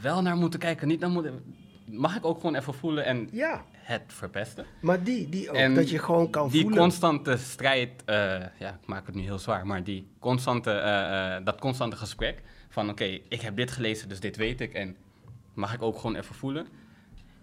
[0.00, 1.54] wel naar moeten kijken, niet naar moeten...
[1.86, 4.66] Mag ik ook gewoon even voelen en Ja, het verpesten?
[4.80, 6.78] maar die, die ook, En dat je gewoon kan die voelen.
[6.78, 8.16] constante strijd, eh,
[8.58, 12.42] ja, ik maak het nu heel zwaar, maar die constante, eh, eh, dat constante gesprek
[12.68, 14.96] van oké, ik heb dit gelezen, dus dit weet ik en
[15.54, 16.66] mag ik ook gewoon even voelen,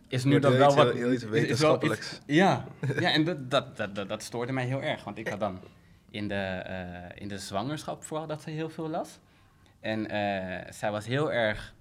[0.07, 0.93] is nu dan wel wat...
[0.93, 2.11] heel- iets is- is wel wetenschappelijks.
[2.11, 2.65] iets- ja,
[2.99, 5.59] ja, en dat, dat, dat, dat, dat stoorde mij heel erg, want ik had dan
[6.09, 9.19] in de, eh, in de zwangerschap vooral dat ze heel veel las.
[9.79, 11.73] En eh, zij was heel erg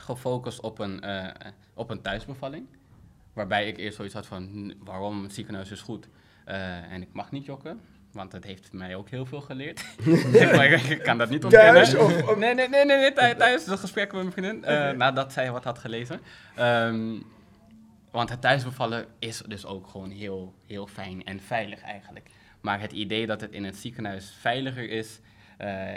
[0.00, 2.66] gefocust op een, eh, op een thuisbevalling.
[3.32, 6.08] Waarbij ik eerst zoiets had van, "Hm, waarom het ziekenhuis is goed.
[6.44, 7.80] Eh, en ik mag niet jokken,
[8.12, 9.84] want dat heeft mij ook heel veel geleerd.
[10.90, 11.72] ik kan dat niet ontkennen.
[11.84, 13.64] Thuis of- Nee, nee, nee, nee, thuis.
[13.64, 16.20] Dat gesprek met mijn vriendin, eh, nadat zij wat had gelezen.
[16.54, 17.16] Ehm,
[18.10, 22.30] want het thuisbevallen is dus ook gewoon heel, heel fijn en veilig eigenlijk.
[22.60, 25.20] Maar het idee dat het in het ziekenhuis veiliger is,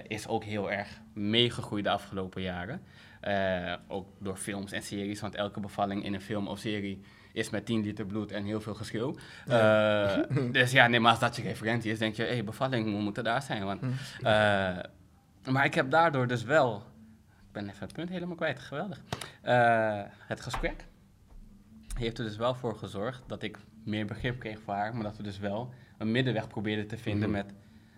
[0.08, 2.82] is ook heel erg meegegroeid de afgelopen jaren.
[3.22, 7.02] Eh, ook door films en series, want elke bevalling in een film of serie
[7.34, 9.16] is met 10 liter bloed en heel veel geschreeuw.
[9.48, 10.18] Eh,
[10.52, 13.02] dus ja, nee, maar als dat je referentie is, denk je, hé, hey, bevalling, we
[13.02, 13.66] moeten daar zijn.
[13.66, 13.82] Want,
[14.22, 14.78] eh,
[15.52, 16.76] maar ik heb daardoor dus wel,
[17.26, 19.02] ik ben even het punt helemaal kwijt, geweldig.
[20.28, 20.86] Het gesprek
[21.98, 25.18] heeft er dus wel voor gezorgd dat ik meer begrip kreeg voor haar, maar dat
[25.18, 27.54] we dus wel een middenweg probeerden te vinden met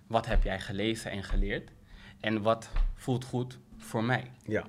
[0.08, 1.72] wat heb jij gelezen en geleerd
[2.20, 4.32] en wat voelt goed voor mij.
[4.46, 4.66] Ja.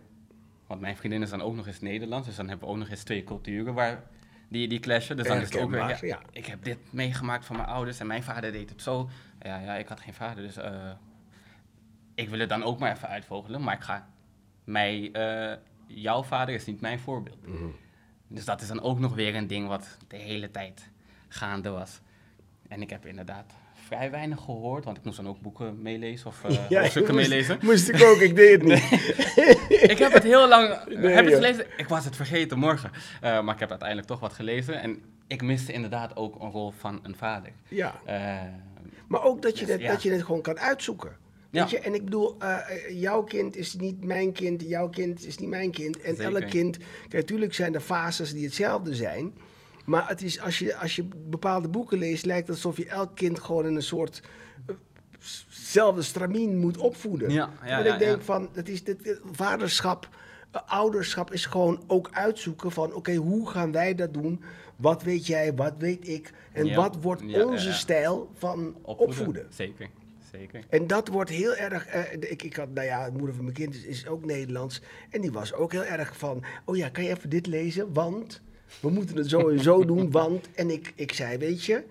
[0.67, 2.89] Want mijn vriendin is dan ook nog eens Nederlands, dus dan hebben we ook nog
[2.89, 4.03] eens twee culturen waar
[4.49, 5.17] die, die clashen.
[5.17, 8.07] Dus dan is het ook weer, ja, ik heb dit meegemaakt van mijn ouders en
[8.07, 9.09] mijn vader deed het zo.
[9.41, 10.91] Ja, ja ik had geen vader, dus eh,
[12.15, 13.63] ik wil het dan ook maar even uitvogelen.
[13.63, 14.09] Maar ik ga,
[14.65, 17.47] mij, eh, jouw vader is niet mijn voorbeeld.
[17.47, 17.65] Mhm.
[18.29, 20.91] Dus dat is dan ook nog weer een ding wat de hele tijd
[21.29, 22.01] gaande was.
[22.69, 23.55] En ik heb inderdaad
[23.87, 27.29] vrij weinig gehoord, want ik moest dan ook boeken meelezen of uh, Ja, hoofdstukken moest-
[27.29, 27.59] meelezen.
[27.63, 28.83] Moest ik ook, ik deed het niet.
[29.91, 31.67] ik heb het heel lang Nee, heb het gelezen.
[31.77, 32.91] Ik was het vergeten morgen.
[33.21, 34.81] Eh, maar ik heb uiteindelijk toch wat gelezen.
[34.81, 37.53] En ik miste inderdaad ook een rol van een vader.
[37.69, 38.01] Ja.
[38.05, 38.41] Eh,
[39.09, 39.93] Maar ook dat je, Dus, dat, ja.
[39.93, 41.17] dat je het gewoon kan uitzoeken.
[41.51, 41.61] Ja.
[41.61, 41.79] Weet je?
[41.79, 45.49] En ik bedoel, eh, eh, jouw kind is niet mijn kind, jouw kind is niet
[45.49, 46.01] mijn kind.
[46.01, 46.35] En Zeker.
[46.37, 49.35] elk kind, kijk, natuurlijk zijn er fases die hetzelfde zijn.
[49.85, 53.17] Maar het is, als, je, als je bepaalde boeken leest, lijkt het alsof je elk
[53.17, 54.23] kind gewoon in een soort
[54.67, 54.75] eh,
[55.49, 57.31] zelfde stramien moet opvoeden.
[57.31, 58.25] Ja, ja, ja, ik denk ja.
[58.25, 60.09] van, het is, dit, vaderschap,
[60.51, 64.43] eh, ouderschap is gewoon ook uitzoeken van, oké, hoe gaan wij dat doen?
[64.77, 66.33] Wat weet jij, wat weet ik?
[66.53, 69.47] En wat wordt onze stijl van opvoeden?
[69.51, 69.89] Zeker,
[70.33, 70.65] zeker.
[70.69, 71.87] En dat wordt heel erg.
[71.87, 74.81] eh, ik, ik had, nou ja, de moeder van mijn kind is, is ook Nederlands.
[75.11, 76.45] En die was ook heel erg van.
[76.65, 77.93] Oh ja, kan je even dit lezen?
[77.93, 78.43] Want
[78.81, 80.11] we moeten het zo en zo doen.
[80.11, 80.49] Want.
[80.55, 81.85] En ik, ik zei: Weet je,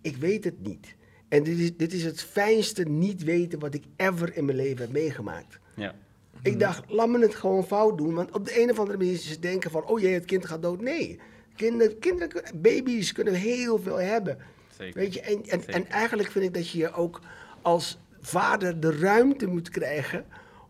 [0.00, 0.96] ik weet het niet.
[1.28, 4.78] En dit is, dit is het fijnste niet weten wat ik ever in mijn leven
[4.78, 5.58] heb meegemaakt.
[5.74, 5.94] Ja.
[6.42, 8.14] Ik dacht, laat me het gewoon fout doen.
[8.14, 9.86] Want op de een of andere manier is ze denken van...
[9.86, 10.80] Oh jee, het kind gaat dood.
[10.80, 11.18] Nee.
[11.56, 14.38] Kinderen, kinderen, baby's kunnen heel veel hebben.
[14.78, 15.00] Zeker.
[15.00, 17.20] Weet je, en, en, en eigenlijk vind ik dat je ook
[17.62, 20.24] als vader de ruimte moet krijgen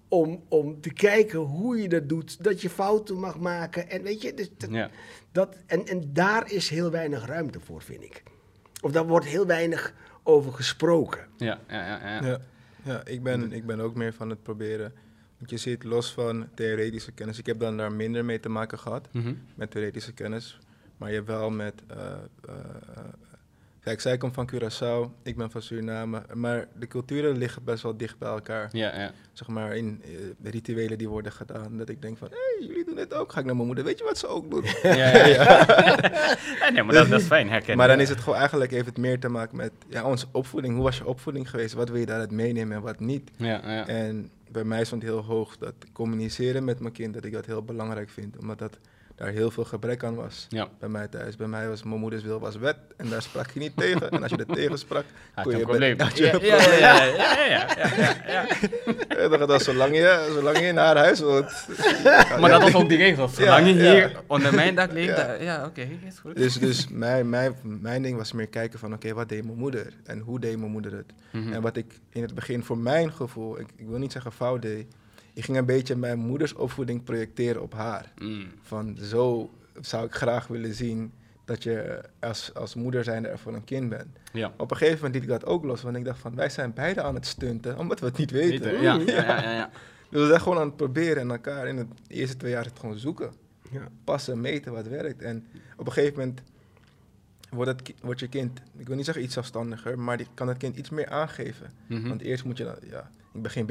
[0.09, 2.45] om, om te kijken hoe je dat doet.
[2.45, 3.91] Dat je fouten mag maken.
[3.91, 4.91] En weet je, dus dat, Ja.
[5.33, 8.23] dat, en, en daar is heel weinig ruimte voor, vind ik.
[8.81, 11.27] Of daar wordt heel weinig over gesproken.
[11.37, 12.27] Ja, ja, ja, ja.
[12.27, 12.39] Ja,
[12.85, 14.93] ja ik, ben, ik ben ook meer van het proberen.
[15.39, 17.39] Want je ziet los van theoretische kennis.
[17.39, 19.35] Ik heb dan daar minder mee te maken gehad Mhm.
[19.55, 20.59] met theoretische kennis.
[20.97, 21.75] Maar je hebt wel met.
[21.87, 21.97] eh,
[22.49, 22.55] eh,
[23.89, 26.23] kijk, zij komt van Curaçao, ik ben van Suriname.
[26.35, 28.69] Maar de culturen liggen best wel dicht bij elkaar.
[28.73, 29.11] Ja, ja.
[29.33, 31.77] Zeg maar in eh, de rituelen die worden gedaan.
[31.77, 33.33] Dat ik denk van, hé, hey, jullie doen dit ook.
[33.33, 34.65] Ga ik naar mijn moeder, weet je wat ze ook doen?
[34.83, 37.77] ja, ja, Ja, nee, maar dat, dat is fijn, herkennen.
[37.77, 40.75] Maar dan is het gewoon eigenlijk het meer te maken met ja, onze opvoeding.
[40.75, 41.75] Hoe was je opvoeding geweest?
[41.75, 43.31] Wat wil je daaruit meenemen en wat niet?
[43.37, 43.87] Ja, ja.
[43.87, 47.63] En bij mij stond heel hoog dat communiceren met mijn kind, dat ik dat heel
[47.63, 48.39] belangrijk vind.
[48.39, 48.79] Omdat dat
[49.19, 50.47] daar heel veel gebrek aan was.
[50.49, 50.69] Ja.
[50.79, 51.37] Bij mij thuis.
[51.37, 54.11] Bij mij was mijn moeders wil was wet en daar sprak je niet tegen.
[54.11, 55.05] En als je er tegen sprak,
[55.35, 55.97] Had je een probleem.
[55.99, 57.05] Ja, ja, ja, ja,
[57.47, 58.47] ja,
[59.09, 61.67] ja, dat was zolang je, zolang je in haar huis woont.
[62.41, 63.29] Maar dat was ook die regel.
[63.29, 65.33] Zolang je hier onder mijn dak leeft, Ja.
[65.33, 66.37] ja, oké, is goed.
[66.37, 69.93] Dus, dus mijn, mijn, mijn ding was meer kijken van, oké, wat deed mijn moeder?
[70.05, 71.13] En hoe deed mijn moeder het?
[71.31, 71.53] Mhm.
[71.53, 74.63] En wat ik in het begin voor mijn gevoel, ik, ik wil niet zeggen fout
[74.63, 74.87] deed,
[75.39, 78.13] ik ging een beetje mijn moeders opvoeding projecteren op haar.
[78.19, 78.47] Mm.
[78.63, 81.13] Van zo zou ik graag willen zien
[81.45, 84.07] dat je als, als moeder zijnde er voor een kind bent.
[84.33, 84.53] Ja.
[84.57, 86.73] Op een gegeven moment liet ik dat ook los, want ik dacht van wij zijn
[86.75, 88.81] beide aan het stunten, omdat we het niet weten.
[88.83, 89.71] Ja, ja, ja, ja, ja.
[90.11, 92.79] Dus we zijn gewoon aan het proberen en elkaar in het eerste twee jaar het
[92.79, 93.33] gewoon zoeken.
[93.71, 93.89] Ja.
[94.05, 95.23] Passen, meten wat werkt.
[95.23, 95.47] En
[95.77, 96.41] op een gegeven moment
[97.51, 100.49] wordt, het, ki- wordt je kind, ik wil niet zeggen iets zelfstandiger, maar die kan
[100.49, 101.71] het kind iets meer aangeven.
[101.87, 102.09] Mhm.
[102.09, 103.67] Want eerst moet je, dan- ja, ik ben geen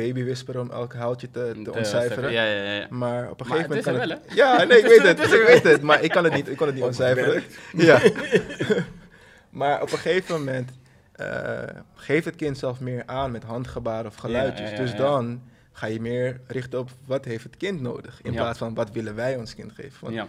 [0.62, 2.32] om elk haaltje te, ontcijferen.
[2.32, 2.88] Ja, ja, ja.
[2.90, 4.36] Maar op een Maar gegeven moment het kan het...
[4.36, 5.20] Ja, nee, ik weet het.
[5.34, 5.82] Ik weet het.
[5.82, 7.44] Maar ik kan het niet, ik kan het niet ontcijferen.
[7.88, 8.00] Ja.
[9.60, 10.72] maar op een gegeven moment
[11.12, 11.64] eh,
[11.96, 14.70] geeft het kind zelf meer aan met handgebaren of geluidjes.
[14.70, 18.20] Ja, ja, ja, dus dan ga je meer richten op wat heeft het kind nodig.
[18.24, 18.42] In Ja.
[18.42, 19.98] plaats van wat willen wij ons kind geven.
[20.02, 20.28] Want Ja.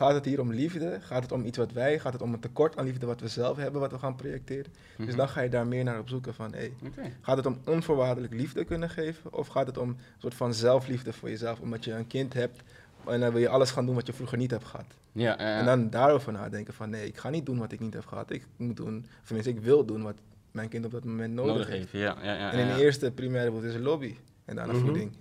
[0.00, 0.98] Gaat het hier om liefde?
[1.00, 1.98] Gaat het om iets wat wij?
[1.98, 4.72] Gaat het om een tekort aan liefde wat we zelf hebben, wat we gaan projecteren?
[4.96, 5.16] Dus Mhm.
[5.16, 6.72] dan ga je daar meer naar op zoeken van, hey.
[7.20, 9.32] Gaat het om onvoorwaardelijk liefde kunnen geven?
[9.34, 11.60] Of gaat het om een soort van zelfliefde voor jezelf?
[11.60, 12.62] Omdat je een kind hebt
[13.06, 14.86] en dan wil je alles gaan doen wat je vroeger niet hebt gehad.
[15.12, 15.38] Ja.
[15.38, 18.30] En dan daarover nadenken van nee, ik ga niet doen wat ik niet heb gehad.
[18.30, 20.16] Ik moet doen, of tenminste ik wil doen wat
[20.50, 21.92] mijn kind op dat moment nodig, nodig heeft.
[21.92, 22.04] heeft.
[22.04, 22.74] Ja, ja, ja, En in ja.
[22.76, 24.14] de eerste primaire wordt is een lobby.
[24.44, 24.82] En daarna Mhm.
[24.84, 25.12] voeding.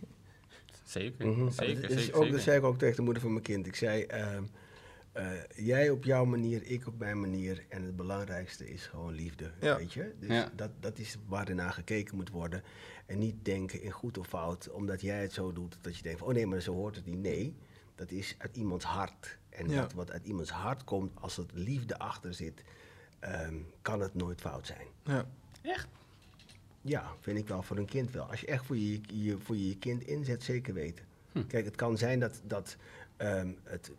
[0.86, 1.50] Zeker, Mhm.
[1.50, 2.16] zeker, Dat is zeker.
[2.16, 2.32] ook, zeker.
[2.32, 3.68] Dat zei ik ook tegen de moeder van mijn kind.
[3.68, 4.44] Ik zei, ehm,
[5.12, 7.66] eh, jij op jouw manier, ik op mijn manier.
[7.70, 9.78] En het belangrijkste is gewoon liefde, Ja.
[9.78, 10.14] weet je?
[10.20, 10.52] Dus Ja.
[10.56, 12.64] dat, dat is waar ernaar gekeken moet worden.
[13.06, 16.20] En niet denken in goed of fout, omdat jij het zo doet, dat je denkt
[16.20, 17.20] van, oh nee, maar zo hoort het niet.
[17.22, 17.56] Nee,
[17.96, 19.38] dat is uit iemands hart.
[19.50, 19.82] En Ja.
[19.82, 22.64] dat wat uit iemands hart komt, als er liefde achter zit,
[23.20, 24.88] ehm, kan het nooit fout zijn.
[25.04, 25.26] Ja.
[25.62, 25.88] Echt?
[26.82, 28.24] Ja, vind ik wel voor een kind wel.
[28.26, 31.06] Als je echt voor je, je, voor je, je kind inzet, zeker weten.
[31.32, 31.48] Hm.
[31.48, 32.76] Kijk, het kan zijn dat, dat
[33.18, 33.92] ehm, het,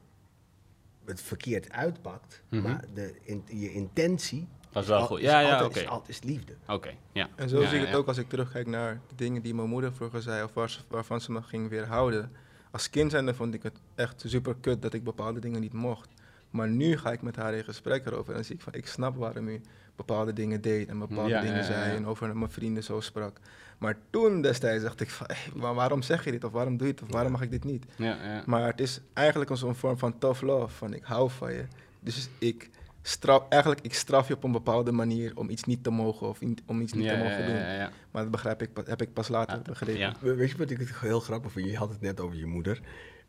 [1.11, 2.63] het verkeerd uitpakt, Mhm.
[2.63, 5.19] maar de, in, je intentie Dat is wel goed.
[5.19, 5.79] is Ja, ja, altijd, oké.
[5.81, 6.53] is altijd is liefde.
[6.67, 7.29] Oké, ja.
[7.37, 8.01] En zo Ja, zie ik ja, het ja.
[8.01, 11.21] ook als ik terugkijk naar de dingen die mijn moeder vroeger zei, of waar waarvan
[11.21, 12.33] ze me ging weerhouden.
[12.71, 16.09] Als kind zijnde vond ik het echt super kut dat ik bepaalde dingen niet mocht.
[16.51, 18.87] Maar nu ga ik met haar in gesprek erover en dan zie ik van, ik
[18.87, 19.61] snap waarom u
[19.97, 23.01] bepaalde dingen deed en bepaalde Ja, dingen ja, ja, zei en over mijn vrienden zo
[23.01, 23.39] sprak.
[23.81, 26.87] Maar toen destijds dacht ik van, hey, maar waarom zeg je dit of waarom doe
[26.87, 27.85] je het of waarom mag ik dit niet?
[27.97, 28.43] Ja, ja.
[28.47, 31.65] Maar het is eigenlijk een zo'n vorm van tough love, van ik hou van je.
[32.01, 32.71] Dus ik
[33.03, 36.41] straf, eigenlijk, ik straf je op een bepaalde manier om iets niet te mogen of
[36.67, 37.55] om iets niet ja, te ja, mogen doen.
[37.55, 37.91] ja, ja.
[38.11, 40.37] Maar dat begrijp ik, heb ik pas later begrepen.
[40.37, 41.71] Weet je wat ik het heel grappig vind?
[41.71, 42.81] Je had het net over je moeder.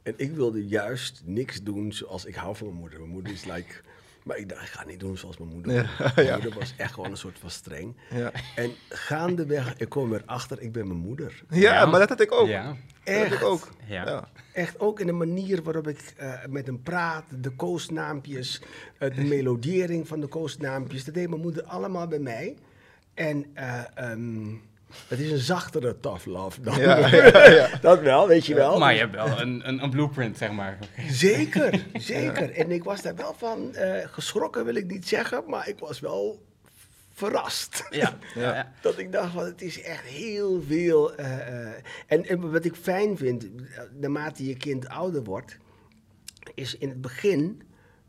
[0.03, 2.99] En ik wilde juist niks doen zoals ik hou van mijn moeder.
[2.99, 3.73] Mijn moeder is like...
[4.23, 5.73] Maar ik dacht, ik ga niet doen zoals mijn moeder.
[5.73, 6.33] Ja, Mijn ja.
[6.33, 7.95] moeder was echt gewoon een soort van streng.
[8.09, 8.31] Ja.
[8.55, 11.43] En gaandeweg, ik kom erachter, ik ben mijn moeder.
[11.49, 11.85] Ja, Ja.
[11.85, 12.47] maar dat had ik ook.
[12.47, 12.63] Ja.
[13.03, 13.43] Dat had ik Echt.
[13.43, 13.69] ook.
[13.85, 14.05] Ja.
[14.05, 14.29] Ja.
[14.53, 18.61] Echt ook in de manier waarop ik eh, met hem praat, de koosnaampjes,
[18.97, 21.05] eh, de melodiering van de koosnaampjes.
[21.05, 22.55] Dat deed mijn moeder allemaal bij mij.
[23.13, 24.53] En eh, ehm,
[25.07, 26.79] het is een zachtere tough love dan.
[26.79, 27.69] Ja, ja, ja.
[27.81, 28.79] dat wel, weet je wel.
[28.79, 30.77] Maar je hebt wel een, een, een blueprint, zeg maar.
[31.09, 32.51] Zeker, zeker.
[32.51, 35.99] En ik was daar wel van eh, geschrokken, wil ik niet zeggen, maar ik was
[35.99, 36.41] wel
[37.13, 37.87] verrast.
[37.89, 38.17] Ja.
[38.35, 38.71] Ja.
[38.81, 41.15] Dat ik dacht, van, het is echt heel veel.
[41.15, 41.73] eh, eh,
[42.07, 43.47] en, en wat ik fijn vind,
[43.99, 45.57] naarmate je kind ouder wordt,
[46.53, 47.61] is in het begin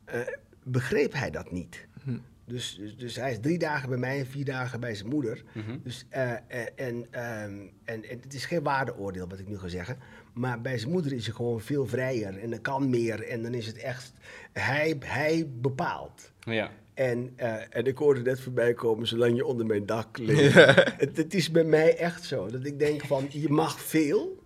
[0.04, 0.20] eh,
[0.62, 1.86] begreep hij dat niet.
[2.04, 2.18] Hm.
[2.46, 5.42] Dus, dus, dus hij is drie dagen bij mij en vier dagen bij zijn moeder.
[5.54, 5.78] Mhm.
[5.82, 6.38] Dus, eh, eh,
[6.76, 9.98] en, ehm, en, en het is geen waardeoordeel wat ik nu ga zeggen.
[10.32, 13.28] Maar bij zijn moeder is hij gewoon veel vrijer en dan kan meer.
[13.28, 14.12] En dan is het echt,
[14.52, 16.32] hij, hij bepaalt.
[16.40, 16.70] Ja.
[16.94, 20.54] En, eh, en ik hoorde net voorbij komen, zolang je onder mijn dak ligt.
[20.98, 24.42] Het, het is bij mij echt zo, dat ik denk van, je mag veel,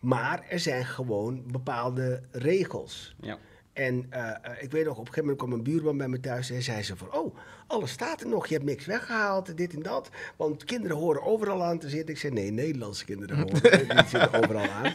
[0.00, 3.14] maar er zijn gewoon bepaalde regels.
[3.20, 3.38] Ja.
[3.78, 6.20] En eh, eh, ik weet nog, op een gegeven moment kwam een buurman bij me
[6.20, 9.74] thuis en zei ze van, oh, alles staat er nog, je hebt niks weggehaald, dit
[9.74, 10.10] en dat.
[10.36, 12.14] Want kinderen horen overal aan te zitten.
[12.14, 14.92] Ik zei, nee, Nederlandse kinderen horen die zitten overal aan.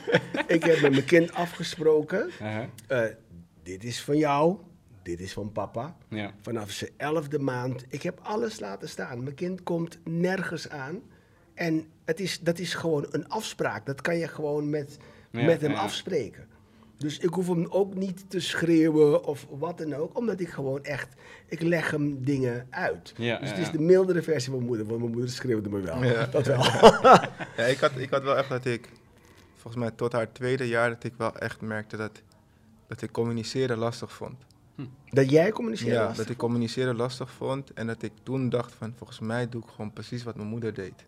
[0.47, 2.29] Ik heb met mijn kind afgesproken,
[2.87, 3.05] eh,
[3.63, 4.57] dit is van jou,
[5.03, 5.95] dit is van papa.
[6.09, 6.33] Ja.
[6.41, 7.85] Vanaf zijn elfde maand.
[7.89, 9.23] Ik heb alles laten staan.
[9.23, 11.01] Mijn kind komt nergens aan.
[11.53, 13.85] En het is, dat is gewoon een afspraak.
[13.85, 14.97] Dat kan je gewoon met,
[15.31, 15.79] Ja, met hem ja.
[15.79, 16.47] afspreken.
[17.03, 20.17] Dus ik hoef hem ook niet te schreeuwen of wat dan ook.
[20.17, 21.07] Omdat ik gewoon echt...
[21.47, 23.13] Ik leg hem dingen uit.
[23.17, 23.71] Ja, dus ja, het is ja.
[23.71, 24.85] de mildere versie van mijn moeder.
[24.85, 26.03] Want mijn moeder schreeuwde me wel.
[26.03, 26.25] Ja.
[26.25, 26.63] Dat wel.
[27.57, 28.89] Ja, ik, had, ik had wel echt dat ik,
[29.53, 32.21] volgens mij tot haar tweede jaar, dat ik wel echt merkte dat,
[32.87, 34.35] dat ik communiceren lastig vond.
[35.09, 38.73] dat jij communiceert ja, lastig dat ik communiceren lastig vond en dat ik toen dacht
[38.73, 41.05] van, volgens mij doe ik gewoon precies wat mijn moeder deed.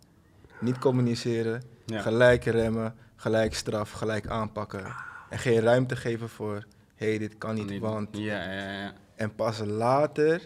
[0.59, 2.01] Niet communiceren, Ja.
[2.01, 4.95] gelijk remmen, gelijk straf, gelijk aanpakken.
[5.35, 6.65] En geen ruimte geven voor,
[6.95, 8.17] hé, hey, dit kan niet, want...
[8.17, 8.93] Ja, ja, ja.
[9.15, 10.41] En pas later,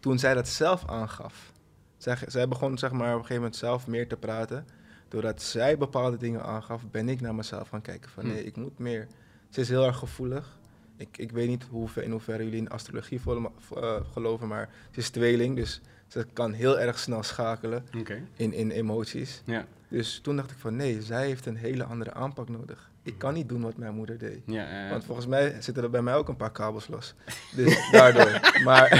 [0.00, 1.52] toen zij dat zelf aangaf.
[1.96, 4.66] Zij, zij begon zeg maar op een gegeven moment zelf meer te praten.
[5.08, 8.30] Doordat zij bepaalde dingen aangaf, ben ik naar mezelf gaan kijken van Hm.
[8.32, 9.06] nee, ik moet meer.
[9.50, 10.58] Ze is heel erg gevoelig.
[10.96, 14.68] Ik, ik weet niet hoe, ver- in hoeverre jullie in astrologie vol- eh, geloven, maar
[14.90, 17.84] ze is tweeling, dus ze kan heel erg snel schakelen
[18.36, 19.42] in, in emoties.
[19.44, 19.66] Ja.
[19.88, 22.92] Dus toen dacht ik van nee, zij heeft een hele andere aanpak nodig.
[23.06, 24.40] Ik kan niet doen wat mijn moeder deed.
[24.46, 24.90] Ja, ja, ja.
[24.90, 27.14] Want volgens mij zitten er bij mij ook een paar kabels los.
[27.56, 28.40] Dus daardoor.
[28.64, 28.94] Maar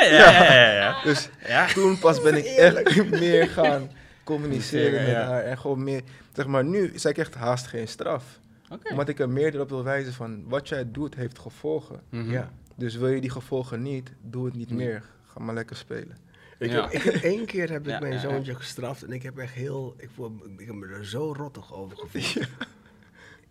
[0.00, 1.02] ja, ja, ja, ja.
[1.02, 1.66] dus Ja.
[1.66, 3.90] toen pas ben ik echt meer gaan
[4.24, 5.24] communiceren met Ja.
[5.26, 5.42] haar.
[5.42, 8.38] En gewoon meer, zeg maar, nu zei ik echt haast geen straf.
[8.70, 8.90] Oké.
[8.90, 12.00] Omdat ik er meer erop wil wijzen van, wat jij doet heeft gevolgen.
[12.10, 12.30] Mhm.
[12.30, 12.50] Ja.
[12.76, 14.76] Dus wil je die gevolgen niet, doe het niet Mhm.
[14.78, 15.02] meer.
[15.26, 16.16] Ga maar lekker spelen.
[16.58, 16.82] Ik, Ja.
[16.82, 18.28] heb, ik heb één keer heb ik Ja, mijn ja, ja.
[18.28, 21.74] zoontje gestraft en ik heb echt heel, ik, voel, ik heb me er zo rottig
[21.74, 22.46] over gevoeld.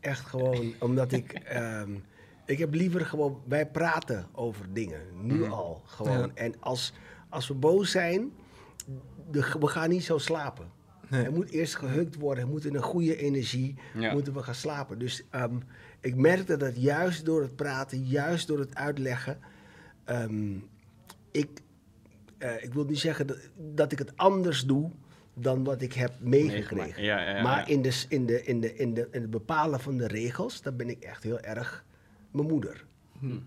[0.03, 1.91] Echt gewoon, omdat ik, ehm,
[2.45, 5.51] ik heb liever gewoon, wij praten over dingen, nu Mhm.
[5.51, 6.17] al gewoon.
[6.17, 6.29] Ja.
[6.33, 6.93] En als,
[7.29, 8.31] als we boos zijn,
[9.31, 10.71] de, we gaan niet zo slapen.
[11.09, 11.23] Nee.
[11.25, 14.13] Er moet eerst gehukt worden, er moet in een goede energie, Ja.
[14.13, 14.99] moeten we gaan slapen.
[14.99, 15.55] Dus ehm,
[15.99, 19.39] ik merkte dat juist door het praten, juist door het uitleggen,
[20.03, 20.55] ehm,
[21.31, 21.49] ik,
[22.37, 24.91] eh, ik wil niet zeggen dat, dat ik het anders doe
[25.33, 26.75] dan wat ik heb meegekregen.
[26.77, 26.95] Meegemaakt.
[26.97, 27.69] Ja, ja, ja, maar.
[27.69, 30.73] In, de, in, de, in, de, in, de, in het bepalen van de regels, daar
[30.75, 31.85] ben ik echt heel erg
[32.31, 32.85] mijn moeder.
[33.19, 33.37] Hm.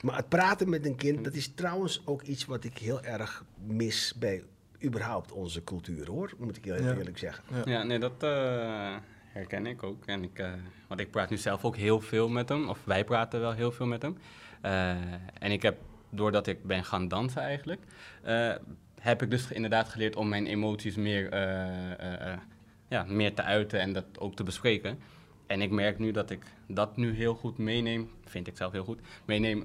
[0.00, 3.44] Maar het praten met een kind, dat is trouwens ook iets wat ik heel erg
[3.66, 4.42] mis bij
[4.84, 6.32] überhaupt onze cultuur, hoor.
[6.38, 6.94] Moet ik heel Ja.
[6.96, 7.44] eerlijk zeggen.
[7.54, 7.62] Ja.
[7.72, 8.22] Ja, nee, dat...
[8.22, 8.96] eh,
[9.32, 10.06] herken ik ook.
[10.06, 10.52] En ik, eh,
[10.86, 13.72] want ik praat nu zelf ook heel veel met hem, of wij praten wel heel
[13.72, 14.16] veel met hem.
[14.60, 14.90] Eh,
[15.38, 15.76] en ik heb,
[16.10, 17.80] doordat ik ben gaan dansen eigenlijk,
[18.22, 18.54] eh,
[19.00, 22.38] heb ik dus inderdaad geleerd om mijn emoties meer, eh, eh, eh,
[22.88, 24.98] ja, meer te uiten en dat ook te bespreken.
[25.46, 28.84] En ik merk nu dat ik dat nu heel goed meeneem, vind ik zelf heel
[28.84, 29.62] goed, meeneem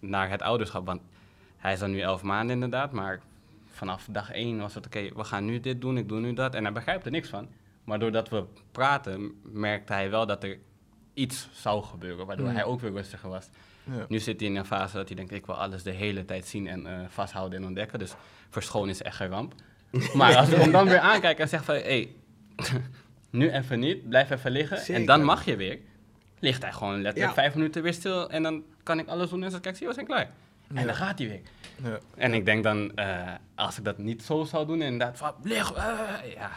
[0.00, 0.86] naar het ouderschap.
[0.86, 1.00] Want
[1.56, 3.20] hij is dan nu elf maanden inderdaad, maar
[3.66, 6.54] vanaf dag één was het oké, we gaan nu dit doen, ik doe nu dat.
[6.54, 7.48] En hij begrijpt er niks van.
[7.84, 10.58] Maar doordat we praten, merkte hij wel dat er
[11.14, 12.54] iets zou gebeuren, waardoor Hmm.
[12.54, 13.48] hij ook weer rustiger was.
[13.84, 14.04] Ja.
[14.08, 16.46] Nu zit hij in een fase dat hij denkt, ik wil alles de hele tijd
[16.46, 17.98] zien en eh, vasthouden en ontdekken.
[17.98, 18.14] Dus
[18.50, 19.54] verschonen is echt een ramp.
[20.14, 22.14] Maar als we hem dan weer aankijken en zeggen van, hé, hey,
[23.30, 24.94] nu even niet, blijf even liggen.
[24.94, 25.78] En dan mag je weer.
[26.38, 27.42] Ligt hij gewoon letterlijk Ja.
[27.42, 29.88] vijf minuten weer stil en dan kan ik alles doen en zo, kijk, zie je,
[29.88, 30.30] we zijn klaar.
[30.68, 30.84] En Ja.
[30.84, 31.40] dan gaat hij weer.
[31.90, 31.98] Ja.
[32.16, 35.72] En ik denk dan, eh, als ik dat niet zo zou doen, inderdaad, van, lig,
[35.72, 36.50] eh, ja,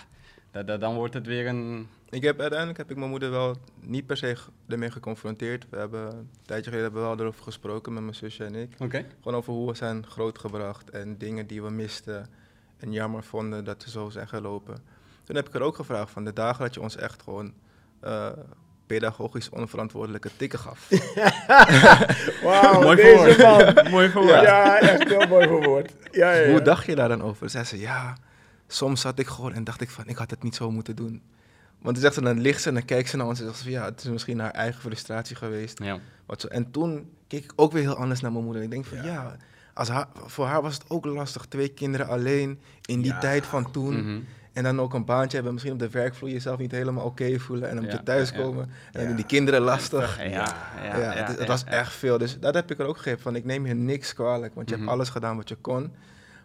[0.51, 1.87] da- da- dan wordt het weer een...
[2.13, 4.35] Ik heb, uiteindelijk heb ik mijn moeder wel niet per se
[4.67, 5.65] ermee geconfronteerd.
[5.69, 8.75] We hebben een tijdje geleden hebben we wel erover gesproken met mijn zusje en ik.
[8.79, 9.05] Oké.
[9.21, 12.29] Gewoon over hoe we zijn grootgebracht en dingen die we misten
[12.77, 14.75] en jammer vonden dat ze zo zijn gelopen.
[15.23, 17.53] Toen heb ik er ook gevraagd van de dagen dat je ons echt gewoon
[17.99, 18.29] eh,
[18.85, 20.89] pedagogisch onverantwoordelijke tikken gaf.
[22.43, 23.75] Wauw, Mooi deze verwoord.
[23.75, 23.91] man.
[24.15, 25.93] Mooi Ja, ja, echt heel mooi verwoord.
[26.11, 26.49] Ja, ja, ja.
[26.49, 27.49] Hoe dacht je daar dan over?
[27.49, 28.17] Zei ze, ja,
[28.67, 31.21] soms zat ik gewoon en dacht ik van, ik had het niet zo moeten doen.
[31.83, 33.57] Want dan zegt ze, dan ligt ze en dan kijkt ze naar ons en zegt
[33.57, 35.83] ze van, ja, het is misschien haar eigen frustratie geweest.
[35.83, 35.99] Ja.
[36.25, 36.47] Wat zo.
[36.47, 38.61] En toen keek ik ook weer heel anders naar mijn moeder.
[38.63, 39.35] Ik denk van, ja,
[39.73, 41.45] als haar, voor haar was het ook lastig.
[41.45, 43.19] Twee kinderen alleen in die Ja.
[43.19, 44.05] tijd van toen.
[44.05, 44.19] Mhm.
[44.53, 47.69] En dan ook een baantje hebben, misschien op de werkvloer jezelf niet helemaal oké voelen.
[47.69, 48.63] En dan moet Ja, je thuiskomen.
[48.63, 48.69] En
[48.99, 50.17] dan doen die kinderen lastig.
[50.17, 51.67] Ja, ja, Ja, ja, het, het was ja.
[51.67, 52.17] echt veel.
[52.17, 53.35] Dus dat heb ik er ook gegeven van.
[53.35, 54.83] Ik neem je niks kwalijk, want je Mhm.
[54.83, 55.91] hebt alles gedaan wat je kon.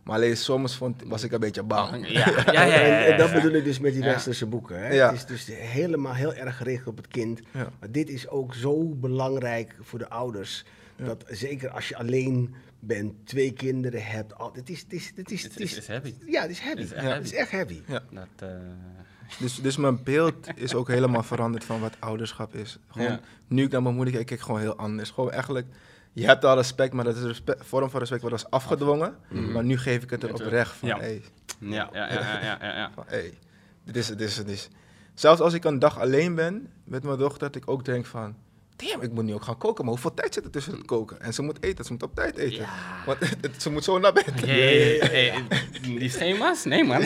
[0.08, 2.08] Maar alleen soms vond, was ik een beetje bang.
[2.08, 2.64] Ja, ja, ja.
[2.64, 4.08] ja, En, en dat bedoel ik dus met die Ja.
[4.08, 4.78] westerse boeken.
[4.80, 4.88] Hè?
[4.92, 5.06] Ja.
[5.06, 7.40] Het is dus helemaal heel erg gericht op het kind.
[7.52, 7.68] Ja.
[7.80, 10.64] Maar dit is ook zo belangrijk voor de ouders.
[10.96, 11.04] Ja.
[11.04, 14.34] Dat zeker als je alleen bent, twee kinderen hebt.
[14.38, 16.14] Al, het is, het is, het is, Het is, is, is heavy.
[16.26, 16.80] ja, het is heavy.
[16.80, 17.22] Het is echt Ja, heavy.
[17.22, 17.80] Het is echt heavy.
[17.86, 18.02] Ja.
[18.10, 18.56] Dat, eh,
[19.40, 22.78] Dus, dus mijn beeld is ook helemaal veranderd van wat ouderschap is.
[22.88, 23.20] Gewoon, Ja.
[23.48, 25.10] Nu ik naar mijn moeder kijk, kijk ik gewoon heel anders.
[25.10, 25.66] Gewoon eigenlijk,
[26.12, 29.16] je hebt al respect, maar dat is een vorm van respect wat was afgedwongen.
[29.28, 29.52] Mhm.
[29.52, 30.98] Maar nu geef ik het er oprecht van, ja.
[30.98, 31.22] hey,
[31.58, 32.90] ja, ja, ja, ja, ja, ja, ja.
[32.94, 33.38] van, hey,
[33.84, 34.46] dit is het, dit is het.
[34.46, 34.68] dit is-
[35.14, 38.36] Zelfs als ik een dag alleen ben met mijn dochter, dat ik ook denk van,
[38.86, 39.84] damn, ik moet nu ook gaan koken.
[39.84, 41.20] Maar hoeveel tijd zit er tussen het koken?
[41.20, 42.56] En ze moet eten, ze moet op tijd eten.
[42.60, 42.68] Ja.
[43.06, 44.24] Want het- ze moet zo naar bed.
[44.44, 45.34] Hey, hey,
[45.82, 46.64] die schema's?
[46.64, 47.02] Nee, man.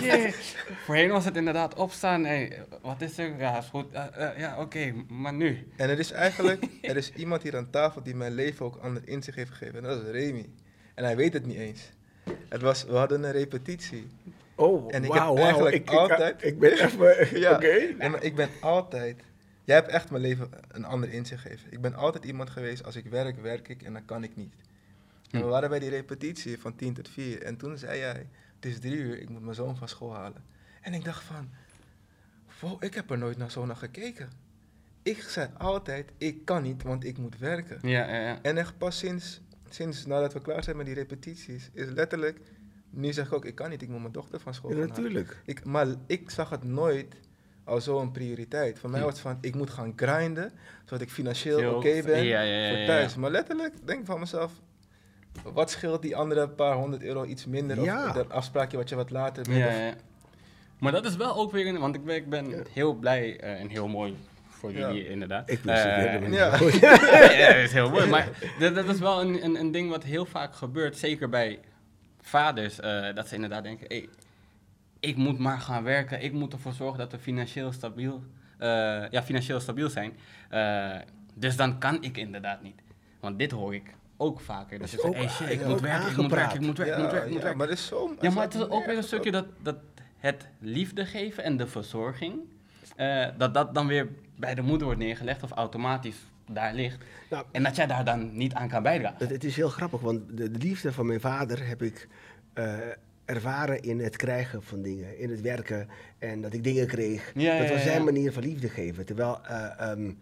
[0.00, 0.34] Jee.
[0.84, 2.24] Voorheen was het inderdaad opstaan.
[2.24, 3.38] Hey, wat is er?
[3.38, 3.86] Ja, is goed.
[3.92, 5.68] Eh, eh, ja, oké, maar nu?
[5.76, 9.02] En er is eigenlijk, er is iemand hier aan tafel die mijn leven ook ander
[9.04, 9.76] inzicht heeft gegeven.
[9.76, 10.48] En dat is Remy.
[10.94, 11.80] En hij weet het niet eens.
[12.48, 14.06] Het was, we hadden een repetitie.
[14.54, 15.36] Oh, En ik heb wauw.
[15.36, 17.28] eigenlijk Ik, ik, altijd- ik ben even...
[17.40, 17.52] Ja.
[17.54, 17.94] Oké.
[17.98, 19.20] En maar ik ben altijd,
[19.64, 21.72] jij hebt echt mijn leven een ander inzicht gegeven.
[21.72, 24.54] Ik ben altijd iemand geweest, als ik werk, werk ik en dan kan ik niet.
[25.30, 25.50] En we Hm.
[25.50, 27.42] waren bij die repetitie van 10 tot 4.
[27.42, 30.44] En toen zei jij, het is drie uur, ik moet mijn zoon van school halen.
[30.80, 31.50] En ik dacht van,
[32.60, 34.30] wow, ik heb er nooit naar zo naar gekeken.
[35.02, 37.78] Ik zei altijd, ik kan niet, want ik moet werken.
[37.88, 38.38] Ja, ja, ja.
[38.42, 42.38] En echt pas sinds, sinds nadat we klaar zijn met die repetities, is letterlijk,
[42.90, 44.88] nu zeg ik ook, ik kan niet, ik moet mijn dochter van school halen.
[44.88, 45.42] natuurlijk.
[45.44, 47.14] Ik, maar ik zag het nooit
[47.64, 48.78] als zo'n prioriteit.
[48.78, 49.04] Voor mij Hm.
[49.04, 50.52] was het van, ik moet gaan grinden,
[50.84, 53.14] zodat ik financieel oké ben ja, ja, ja, voor thuis.
[53.14, 53.20] ja.
[53.20, 54.52] Maar letterlijk, denk ik van mezelf,
[55.42, 57.82] wat scheelt die andere paar honderd euro iets minder?
[57.82, 58.06] Ja.
[58.08, 59.58] Of dat afspraakje wat je wat later bent?
[59.58, 59.94] Ja.
[60.78, 62.62] Maar dat is wel ook weer, een, want ik ben, ik ben Ja.
[62.72, 64.16] heel blij eh, en heel mooi
[64.48, 64.78] voor Ja.
[64.78, 65.50] jullie inderdaad.
[65.50, 65.74] Ik ja.
[65.86, 66.12] ja,
[67.42, 68.06] ja, dat is heel mooi.
[68.06, 71.58] Maar dat, dat is wel een, een, een ding wat heel vaak gebeurt, zeker bij
[72.20, 74.08] vaders, eh, dat ze inderdaad denken, hey,
[75.04, 78.22] ik moet maar gaan werken, ik moet ervoor zorgen dat we financieel stabiel,
[78.58, 78.68] eh,
[79.10, 80.12] ja, financieel stabiel zijn.
[80.50, 80.96] Eh,
[81.34, 82.82] dus dan kan ik inderdaad niet.
[83.20, 84.78] Want dit hoor ik ook vaker.
[84.78, 87.10] Dus ook- hey shit, ik moet werken, ik moet werken, ik moet werken, ik moet
[87.12, 87.58] werken, ik moet werken.
[87.58, 88.14] maar het is zo...
[88.20, 89.76] Ja, maar het is ook weer een stukje dat, dat
[90.18, 92.34] het liefde geven en de verzorging,
[92.96, 96.16] eh, dat dat dan weer bij de moeder wordt neergelegd of automatisch
[96.50, 97.04] daar ligt.
[97.30, 99.18] Nou, En dat jij daar dan niet aan kan bijdragen.
[99.18, 102.08] Het, het is heel grappig, want de, de liefde van mijn vader heb ik
[103.24, 107.32] ervaren in het krijgen van dingen, in het werken en dat ik dingen kreeg.
[107.34, 108.04] Ja, dat was zijn ja.
[108.04, 109.06] manier van liefde geven.
[109.06, 110.12] Terwijl, eh, ehm,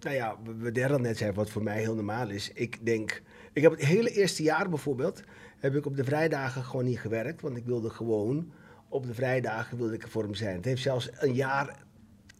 [0.00, 2.50] nou ja, we- derde net zei wat voor mij heel normaal is.
[2.52, 5.22] Ik denk, ik heb het hele eerste jaar bijvoorbeeld,
[5.58, 8.52] heb ik op de vrijdagen gewoon niet gewerkt, want ik wilde gewoon
[8.88, 10.56] op de vrijdagen wilde ik er voor hem zijn.
[10.56, 11.76] Het heeft zelfs een jaar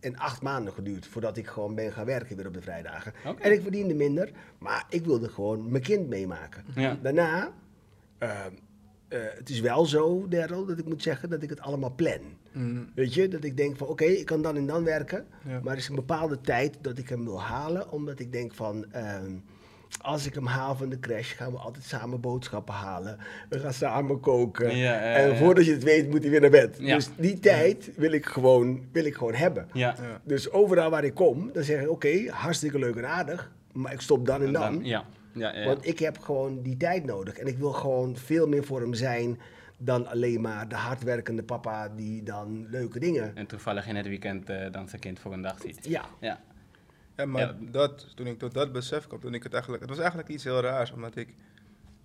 [0.00, 3.12] en acht maanden geduurd voordat ik gewoon ben gaan werken weer op de vrijdagen.
[3.40, 6.64] En ik verdiende minder, maar ik wilde gewoon mijn kind meemaken.
[7.02, 7.52] Daarna
[8.18, 8.52] ehm,
[9.12, 12.20] eh, het is wel zo, Daryl, dat ik moet zeggen dat ik het allemaal plan.
[12.52, 15.26] Mm, Weet je, dat ik denk van oké, ik kan dan en dan werken.
[15.48, 15.60] Ja.
[15.62, 17.90] Maar er is een bepaalde tijd dat ik hem wil halen.
[17.90, 19.32] Omdat ik denk van, ehm,
[20.00, 23.18] als ik hem haal van de crash, gaan we altijd samen boodschappen halen.
[23.48, 24.76] We gaan samen koken.
[24.76, 26.78] Ja, ja, en voordat je het weet, moet hij weer naar bed.
[26.78, 29.68] Dus die tijd wil ik gewoon, wil ik gewoon hebben.
[30.24, 33.52] Dus overal waar ik kom, dan zeg ik oké, hartstikke leuk en aardig.
[33.72, 34.84] Maar ik stop dan en dan.
[34.84, 34.90] Ja.
[34.90, 35.66] Ja, ja, ja.
[35.66, 37.38] Want ik heb gewoon die tijd nodig.
[37.38, 39.38] En ik wil gewoon veel meer voor hem zijn
[39.84, 43.36] dan alleen maar de hardwerkende papa die dan leuke dingen.
[43.36, 45.86] En toevallig in het weekend eh, dan zijn kind voor een dag ziet.
[45.88, 46.04] Ja.
[46.20, 46.40] Ja.
[47.16, 47.56] Ja, maar Ja.
[47.60, 49.82] Dat, toen ik tot dat besef kwam, toen ik het eigenlijk...
[49.82, 51.34] Het was eigenlijk iets heel raars, omdat ik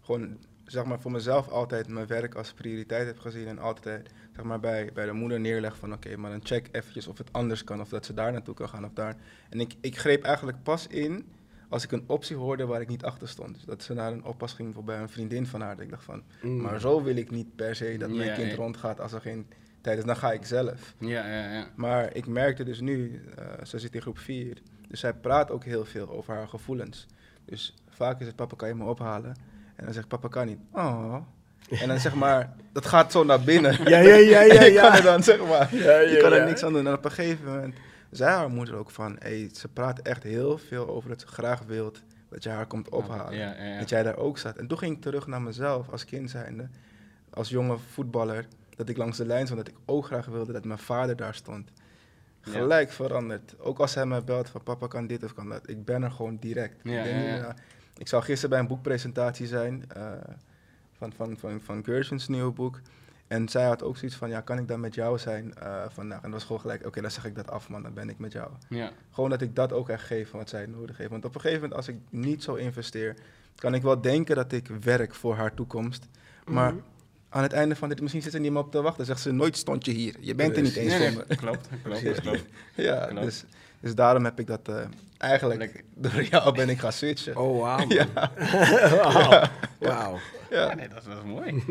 [0.02, 3.48] gewoon, zeg maar, voor mezelf altijd mijn werk als prioriteit heb gezien.
[3.48, 7.08] En altijd, zeg maar, bij, bij de moeder neerleg van, oké, maar dan check eventjes
[7.08, 7.82] of het anders kan.
[7.82, 9.16] Of dat ze daar naartoe kan gaan of daar.
[9.50, 11.26] En ik, ik greep eigenlijk pas in
[11.70, 13.54] als ik een optie hoorde waar ik niet achter stond.
[13.56, 15.76] Dus dat ze naar een oppas ging voor bij een vriendin van haar.
[15.76, 16.62] Dat ik dacht van, Mm.
[16.62, 18.56] maar zo wil ik niet per se dat mijn Ja, kind ja.
[18.56, 19.48] rondgaat als er geen
[19.82, 20.04] tijd is.
[20.04, 20.94] Dan ga ik zelf.
[21.00, 21.68] Ja, ja, ja.
[21.76, 24.58] Maar ik merkte dus nu, eh, ze zit in groep 4,
[24.88, 27.08] dus zij praat ook heel veel over haar gevoelens.
[27.46, 29.36] Dus vaak is het, papa kan je me ophalen?
[29.76, 30.60] En dan zegt papa kan niet.
[30.72, 31.16] Oh.
[31.70, 33.90] En dan zeg maar, dat gaat zo naar binnen.
[33.90, 34.96] Ja, ja, ja, ja, En ik kan ja.
[34.98, 36.46] er dan zeg maar, Ja, je ja, kan er ja.
[36.46, 36.88] niks aan doen.
[36.88, 37.76] En op een gegeven moment
[38.12, 41.64] zei haar moeder ook van, hey, ze praat echt heel veel over dat ze graag
[41.64, 43.38] wilt dat je haar komt ophalen.
[43.38, 43.80] Ja, ja, ja.
[43.80, 44.58] Dat jij daar ook zat.
[44.58, 46.70] En toen ging ik terug naar mezelf als kind zijnde,
[47.30, 50.66] als jonge voetballer, dat ik langs de lijn stond, dat ik ook graag wilde dat
[50.66, 51.72] mijn vader daar stond.
[52.42, 53.60] Gelijk veranderd.
[53.60, 55.70] Ook als hij mij belt van papa kan dit of kan dat.
[55.70, 56.76] Ik ben er gewoon direct.
[56.86, 57.54] Ik, denk
[57.98, 60.12] ik zou gisteren bij een boekpresentatie zijn eh,
[60.98, 62.80] van, van, van, van Gershon's nieuwe boek.
[63.28, 66.18] En zij had ook zoiets van, ja, kan ik dan met jou zijn eh, vandaag?
[66.18, 68.20] En dat was gewoon gelijk, oké, dan zeg ik dat af, man, dan ben ik
[68.20, 68.50] met jou.
[68.70, 68.92] Ja.
[69.12, 71.10] Gewoon dat ik dat ook echt geef van wat zij nodig heeft.
[71.10, 73.16] Want op een gegeven moment, als ik niet zo investeer,
[73.56, 76.08] kan ik wel denken dat ik werk voor haar toekomst.
[76.46, 76.82] Maar Mhm.
[77.30, 79.06] aan het einde van dit, misschien zit ze niet meer op te wachten.
[79.06, 80.16] Zegt ze, nooit stond je hier.
[80.20, 81.36] Je bent er niet eens Nee, nee, voor me.
[81.36, 82.44] klopt, klopt, klopt.
[82.76, 83.24] Ja, Klopt.
[83.24, 83.44] dus,
[83.80, 84.86] dus daarom heb ik dat eh,
[85.18, 85.82] eigenlijk, Lekker.
[85.94, 87.36] door jou ben ik gaan switchen.
[87.38, 87.88] Oh, wauw.
[87.98, 88.08] Ja.
[88.90, 89.44] Wauw.
[89.80, 90.18] Wauw.
[90.50, 90.74] Ja, Ja.
[90.76, 91.64] nee, dat, is- dat is mooi.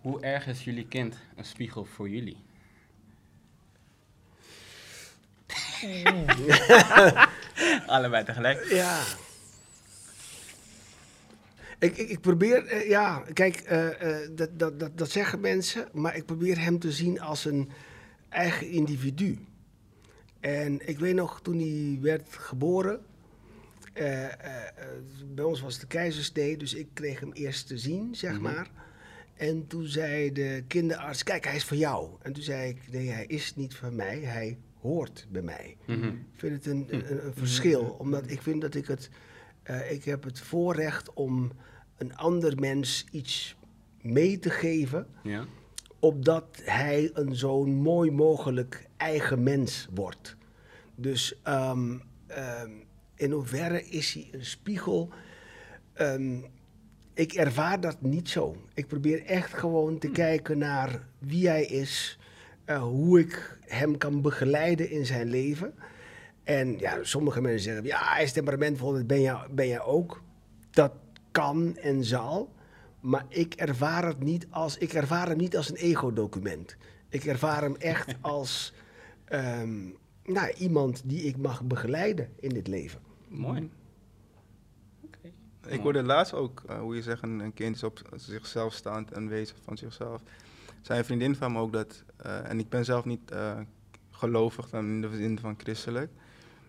[0.00, 2.36] Hoe erg is jullie kind een spiegel voor jullie?
[7.86, 8.64] Allebei tegelijk.
[8.64, 9.02] Ja.
[11.78, 15.88] Ik, ik, ik probeer, eh, ja, kijk, eh, eh, dat, dat, dat, dat zeggen mensen,
[15.92, 17.70] maar ik probeer hem te zien als een
[18.28, 19.38] eigen individu.
[20.40, 23.00] En ik weet nog, toen hij werd geboren,
[25.34, 28.42] bij ons was het de keizersnee, dus ik kreeg hem eerst te zien, zeg Mhm.
[28.42, 28.70] maar.
[29.40, 32.10] En toen zei de kinderarts, kijk, hij is voor jou.
[32.22, 35.76] En toen zei ik, nee, hij is niet van mij, hij hoort bij mij.
[35.86, 36.04] Mhm.
[36.06, 39.10] Ik vind het een, een, een verschil, omdat ik vind dat ik het,
[39.62, 41.52] eh, ik heb het voorrecht om
[41.96, 43.56] een ander mens iets
[44.00, 45.44] mee te geven, Ja.
[45.98, 50.36] opdat hij een zo'n mooi mogelijk eigen mens wordt.
[50.94, 52.70] Dus ehm, ehm,
[53.14, 55.10] in hoeverre is hij een spiegel?
[55.92, 56.38] Ehm,
[57.20, 58.56] ik ervaar dat niet zo.
[58.74, 62.18] Ik probeer echt gewoon te kijken naar wie hij is,
[62.64, 65.74] eh, hoe ik hem kan begeleiden in zijn leven.
[66.44, 70.22] En ja, sommige mensen zeggen, ja, hij is temperamentvol, dat ben jij, ben jij ook.
[70.70, 70.92] Dat
[71.30, 72.52] kan en zal.
[73.00, 76.76] Maar ik ervaar, het niet als, ik ervaar hem niet als een ego-document.
[77.08, 78.72] Ik ervaar hem echt als
[79.24, 79.78] ehm,
[80.24, 83.00] nou, iemand die ik mag begeleiden in dit leven.
[83.28, 83.70] Mooi.
[85.66, 89.12] Ik hoorde laatst ook, eh, hoe je zegt, een, een kind is op zichzelf staand
[89.12, 90.22] en wezen van zichzelf.
[90.80, 93.58] Zei een vriendin van me ook dat, eh, en ik ben zelf niet eh,
[94.10, 96.10] gelovig dan in de zin van christelijk.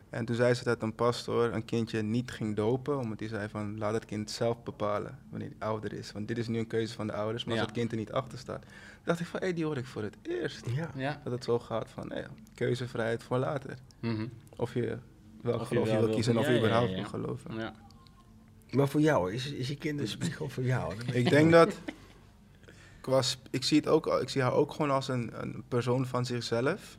[0.10, 3.50] En toen zei ze dat een pastoor een kindje niet ging dopen, omdat hij zei
[3.50, 6.12] van laat het kind zelf bepalen wanneer hij ouder is.
[6.12, 7.60] Want dit is nu een keuze van de ouders, maar Ja.
[7.60, 8.66] als het kind er niet achter staat.
[9.04, 10.70] Dacht ik van, hé, die hoor ik voor het eerst.
[10.70, 10.92] Ja.
[10.96, 11.22] Ja.
[11.24, 12.26] Dat het zo gaat van, eh,
[12.56, 13.78] keuzevrijheid voor later.
[14.00, 14.28] Mhm.
[14.56, 14.98] Of je je
[15.42, 17.02] geloof je wel wil kiezen en of je überhaupt ja, ja.
[17.02, 17.74] wil geloven.
[18.72, 20.94] Maar voor jou, is, is je kind een spiegel voor jou?
[21.12, 21.80] Ik denk dat.
[22.98, 26.06] Ik, was, ik, zie het ook, ik zie haar ook gewoon als een, een persoon
[26.06, 26.98] van zichzelf.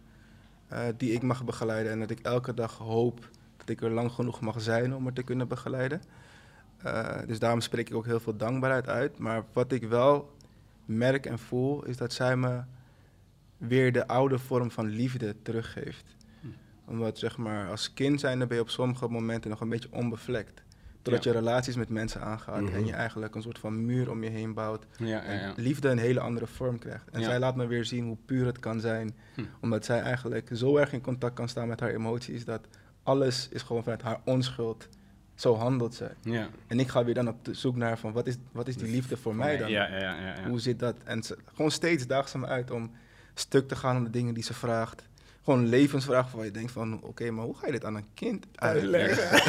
[0.68, 1.92] eh, die ik mag begeleiden.
[1.92, 5.12] En dat ik elke dag hoop dat ik er lang genoeg mag zijn om haar
[5.12, 6.02] te kunnen begeleiden.
[6.82, 9.18] Eh, dus daarom spreek ik ook heel veel dankbaarheid uit.
[9.18, 10.36] Maar wat ik wel
[10.84, 12.62] merk en voel, is dat zij me
[13.56, 16.16] weer de oude vorm van liefde teruggeeft.
[16.40, 16.46] Hm.
[16.90, 19.92] Omdat zeg maar, als kind zijn dan ben je op sommige momenten nog een beetje
[19.92, 20.62] onbevlekt.
[21.02, 21.18] Ja.
[21.20, 22.84] je relaties met mensen aangaat en Mhm.
[22.84, 24.86] je eigenlijk een soort van muur om je heen bouwt.
[25.24, 27.08] En liefde een hele andere vorm krijgt.
[27.10, 29.14] En zij laat me weer zien hoe puur het kan zijn.
[29.34, 29.42] Hm.
[29.60, 32.44] Omdat zij eigenlijk zo erg in contact kan staan met haar emoties.
[32.44, 32.66] Dat
[33.02, 34.88] alles is gewoon vanuit haar onschuld
[35.34, 36.14] zo handelt zij.
[36.22, 36.48] Ja.
[36.66, 39.16] En ik ga weer dan op zoek naar van wat is, wat is die liefde
[39.16, 39.70] voor mij dan?
[39.70, 40.48] Ja, ja.
[40.48, 40.96] Hoe zit dat?
[41.04, 42.90] En ze, gewoon steeds daagt ze me uit om
[43.34, 45.08] stuk te gaan om de dingen die ze vraagt.
[45.44, 48.06] Gewoon een levensvraag waar je denkt van, oké, maar hoe ga je dit aan een
[48.14, 49.28] kind uitleggen?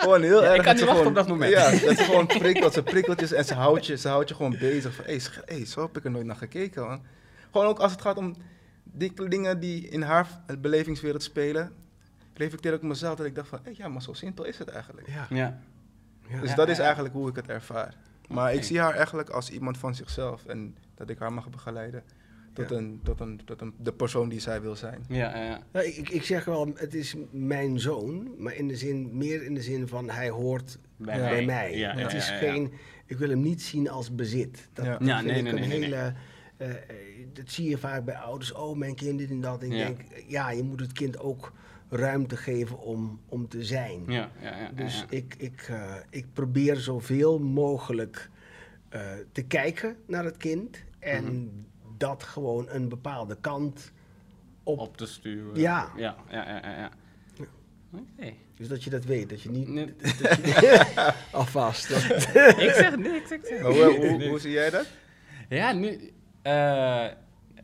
[0.00, 0.64] gewoon heel Ja, ik erg.
[0.64, 1.52] kan dat niet ze wachten gewoon- op dat moment.
[1.52, 4.34] Ja, dat ze gewoon prikkelt, ze prikkelt je en ze houdt je, ze houdt je
[4.34, 4.94] gewoon bezig.
[4.94, 7.02] Van, hé, hey, hey, zo heb ik er nooit naar gekeken, man.
[7.50, 8.36] Gewoon ook als het gaat om
[8.84, 10.26] die dingen die in haar
[10.58, 11.72] belevingswereld spelen,
[12.34, 14.68] reflecteer ik op mezelf dat ik dacht van, hé, ja, maar zo simpel is het
[14.68, 15.08] eigenlijk.
[15.08, 15.26] Ja.
[15.30, 15.58] Ja.
[16.28, 16.40] Ja.
[16.40, 16.84] Dus Ja, dat is ja.
[16.84, 17.94] eigenlijk hoe ik het ervaar.
[18.28, 22.02] Maar ik zie haar eigenlijk als iemand van zichzelf en dat ik haar mag begeleiden
[22.56, 22.76] tot, Ja.
[22.76, 25.04] een, tot, een, tot een, de persoon die zij wil zijn.
[25.08, 25.60] Ja, ja, ja.
[25.72, 29.54] Nou, ik, ik zeg wel, het is mijn zoon, maar in de zin, meer in
[29.54, 31.76] de zin van hij hoort Bij, mij.
[31.76, 32.38] Ja, het ja, is ja, ja.
[32.52, 32.72] geen,
[33.06, 34.68] ik wil hem niet zien als bezit.
[34.72, 34.98] Dat, Ja.
[34.98, 36.14] dat Ja, vind nee, ik nee, een nee, nee, hele,
[36.56, 36.76] eh, eh,
[37.32, 38.52] dat zie je vaak bij ouders.
[38.52, 39.62] Oh, mijn kind dit en dat.
[39.62, 39.84] En ik Ja.
[39.86, 41.52] denk, ja, je moet het kind ook
[41.90, 44.02] ruimte geven om, om te zijn.
[44.06, 45.16] Ja, ja, ja, Dus ja.
[45.16, 48.30] Ik, ik, eh, ik probeer zoveel mogelijk
[48.88, 49.00] eh,
[49.32, 51.46] te kijken naar het kind en Mhm.
[51.96, 53.92] Dat gewoon een bepaalde kant
[54.62, 54.78] op.
[54.78, 55.60] op te sturen.
[55.60, 55.92] Ja.
[55.96, 56.78] Ja, ja, ja, ja.
[56.78, 56.90] ja.
[57.92, 58.32] Oké.
[58.56, 59.94] Dus dat je dat weet, dat je niet Nee.
[61.32, 61.90] alvast.
[62.66, 64.86] ik zeg niks, ik zeg hoe, hoe, hoe zie jij dat?
[65.48, 66.12] Ja, nu...
[66.42, 66.52] eh,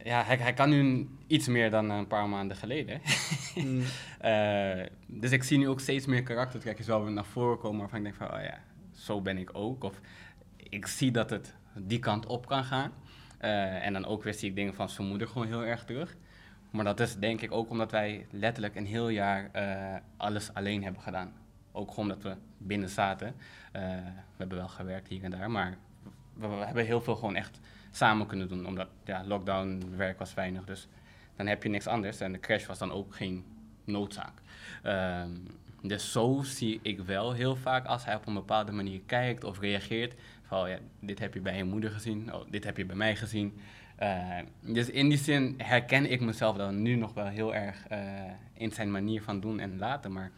[0.05, 3.01] ja, hij, hij kan nu iets meer dan een paar maanden geleden.
[3.55, 3.83] Mm.
[4.19, 7.99] Eh, dus ik zie nu ook steeds meer karaktertrekjes wel weer naar voren komen waarvan
[7.99, 8.59] ik denk van, oh ja,
[8.93, 9.85] zo ben ik ook.
[9.85, 10.01] Of
[10.57, 12.93] ik zie dat het die kant op kan gaan.
[13.43, 16.17] Eh, en dan ook weer zie ik dingen van zijn moeder gewoon heel erg terug.
[16.71, 20.83] Maar dat is denk ik ook omdat wij letterlijk een heel jaar eh, alles alleen
[20.83, 21.33] hebben gedaan.
[21.73, 23.35] Ook gewoon omdat we binnen zaten.
[23.73, 25.77] Eh, we hebben wel gewerkt hier en daar, maar
[26.35, 28.67] we, hebben heel veel gewoon echt samen kunnen doen.
[28.67, 30.89] Omdat ja, lockdown, werk was weinig, dus
[31.37, 32.21] dan heb je niks anders.
[32.21, 33.45] En de crash was dan ook geen
[33.85, 34.43] noodzaak.
[34.83, 35.31] Ehm,
[35.83, 39.61] dus zo zie ik wel heel vaak als hij op een bepaalde manier kijkt of
[39.61, 40.15] reageert.
[40.53, 43.17] Van ja, dit heb je bij je moeder gezien, oh, dit heb je bij mij
[43.17, 43.59] gezien.
[43.97, 48.01] Eh, dus in die zin herken ik mezelf dan nu nog wel heel erg eh,
[48.53, 50.13] in zijn manier van doen en laten.
[50.13, 50.31] Maar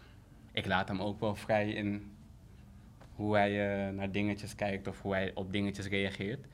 [0.53, 2.13] ik laat hem ook wel vrij in
[3.15, 6.47] hoe hij eh, naar dingetjes kijkt of hoe hij op dingetjes reageert.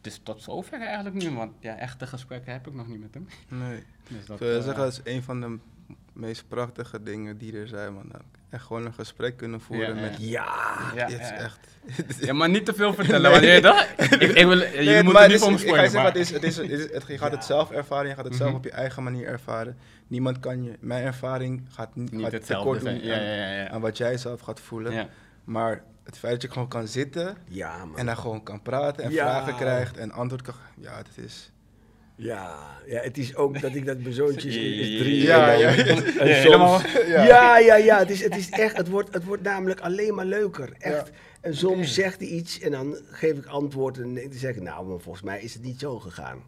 [0.00, 3.26] Dus tot zover eigenlijk nu, want ja, echte gesprekken heb ik nog niet met hem.
[3.48, 3.82] Nee.
[4.08, 5.58] Dus dat, Ik zeggen, dat is een van de
[6.12, 7.92] meest prachtige dingen die er zijn.
[7.94, 8.10] Man.
[8.50, 10.16] Echt gewoon een gesprek kunnen voeren Ja, met...
[10.18, 10.46] Ja,
[10.94, 11.58] ja, dit is echt...
[12.26, 13.86] Ja, maar niet te veel vertellen, wanneer je dat...
[13.98, 16.02] Ik, ik wil, je Nee, moet het niet voor me ik ga je spoilen, zeggen,
[16.02, 16.04] maar...
[16.12, 18.34] het is, het is, het is, het- je gaat het zelf ervaren, je gaat het
[18.36, 18.58] zelf Mhm.
[18.58, 19.76] op je eigen manier ervaren.
[20.06, 23.52] Niemand kan je, mijn ervaring gaat niet, gaat hetzelfde tekort doen aan, ja, ja.
[23.54, 23.68] ja.
[23.68, 24.92] aan wat jij zelf gaat voelen.
[24.92, 25.08] ja.
[25.44, 27.96] Maar het feit dat je gewoon kan zitten ja man.
[27.98, 30.54] en dan gewoon kan praten en vragen krijgt en antwoord kan...
[30.76, 31.50] Ja, het is...
[32.22, 35.22] Ja, ja, het is ook dat ik dat mijn zoontje is, is drie.
[35.22, 35.76] Ja, ja, ja.
[35.86, 37.24] en Ja, soms- helemaal- Ja.
[37.26, 37.98] Ja, ja, ja.
[37.98, 40.72] Het is, het is echt, het wordt, het wordt namelijk alleen maar leuker.
[40.78, 41.06] Echt.
[41.06, 41.12] Ja.
[41.40, 44.86] En soms zegt hij iets en dan geef ik antwoord en dan zeg ik, nou,
[44.86, 46.42] maar volgens mij is het niet zo gegaan.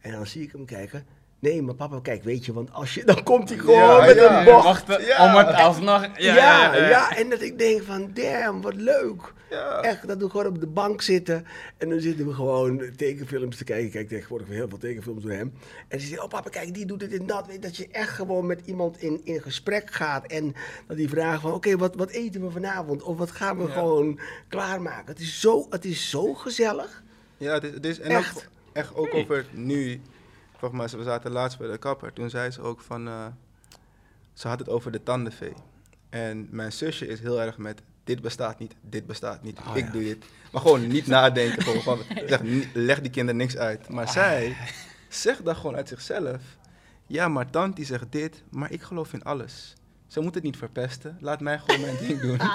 [0.00, 1.06] En dan zie ik hem kijken.
[1.40, 4.14] Nee, maar papa, kijk, weet je, want als je, dan komt hij gewoon Ja, met
[4.16, 4.38] ja.
[4.38, 4.64] een bocht.
[4.64, 5.24] Wachten Ja.
[5.40, 6.06] om het alsnog...
[6.16, 9.32] Ja Ja, ja, en dat ik denk van, damn, wat leuk.
[9.50, 9.80] Ja.
[9.82, 13.64] Echt, dat we gewoon op de bank zitten en dan zitten we gewoon tekenfilms te
[13.64, 13.90] kijken.
[13.90, 15.52] Kijk, tegenwoordig heel veel tekenfilms door hem.
[15.88, 17.46] En ze zeggen, oh papa, kijk, die doet dit en dat.
[17.46, 20.26] Weet, dat je echt gewoon met iemand in, in gesprek gaat.
[20.26, 20.54] En
[20.86, 23.02] dat die vraagt van, oké, wat, wat eten we vanavond?
[23.02, 23.72] Of wat gaan we Ja.
[23.72, 25.06] gewoon klaarmaken?
[25.06, 27.02] Het is zo, het is zo gezellig.
[27.36, 28.36] Ja, het is, het is en Echt?
[28.36, 30.00] ook, echt ook over nu.
[30.58, 32.12] Volgens mij, we zaten laatst bij de kapper.
[32.12, 33.26] Toen zei ze ook van, eh,
[34.34, 35.52] ze had het over de tandenvee.
[36.10, 39.84] En mijn zusje is heel erg met, dit bestaat niet, dit bestaat niet, Oh, ik
[39.84, 39.90] ja.
[39.92, 40.24] doe dit.
[40.52, 42.40] Maar gewoon niet nadenken, gewoon van, zeg,
[42.72, 43.88] leg die kinderen niks uit.
[43.88, 44.56] Maar zij
[45.08, 46.40] zegt dat gewoon uit zichzelf.
[47.06, 49.74] Ja, maar tante zegt dit, maar ik geloof in alles.
[50.06, 52.38] Ze moet het niet verpesten, laat mij gewoon mijn ding doen.
[52.48, 52.54] Ah.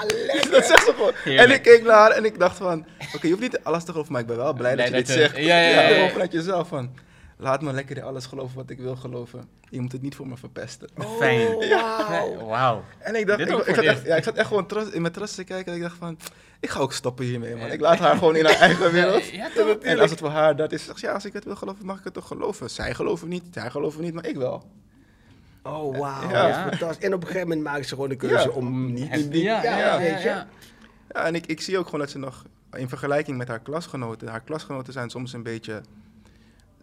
[0.50, 1.36] Dat zegt ze gewoon.
[1.38, 3.90] En ik keek naar haar en ik dacht van, oké, je hoeft niet alles te
[3.92, 5.36] geloven, maar ik ben wel blij dat je dit dat je- zegt.
[5.36, 5.94] ja, ja, ja, ja.
[5.94, 6.94] gewoon vanuit jezelf van,
[7.44, 9.44] laat me lekker in alles geloven wat ik wil geloven.
[9.70, 10.88] Je moet het niet voor me verpesten.
[11.18, 11.48] Fijn.
[12.24, 12.84] Oh, wauw.
[12.98, 15.12] En ik dacht, ik, ik zat echt, ja, ik zat echt gewoon trots, in mijn
[15.12, 16.18] trots te kijken en ik dacht van,
[16.60, 17.70] ik ga ook stoppen hiermee man.
[17.70, 19.26] Ik laat haar gewoon in haar eigen wereld.
[19.30, 19.48] Ja?
[19.82, 22.04] En als het voor haar dat is, ja, als ik het wil geloven, mag ik
[22.04, 22.70] het toch geloven.
[22.70, 24.64] Zij geloven niet, zij geloven niet, maar ik wel.
[25.62, 26.30] Oh, wauw.
[26.30, 26.46] Ja.
[26.46, 27.04] dat is fantastisch.
[27.06, 28.54] En op een gegeven moment maken ze gewoon de keuze Ja.
[28.54, 29.10] om niet...
[29.10, 30.28] En- niet- ja, ja, ja, weet je.
[30.28, 30.46] ja.
[31.12, 34.28] Ja, en ik, ik zie ook gewoon dat ze nog, in vergelijking met haar klasgenoten,
[34.28, 35.80] haar klasgenoten zijn soms een beetje,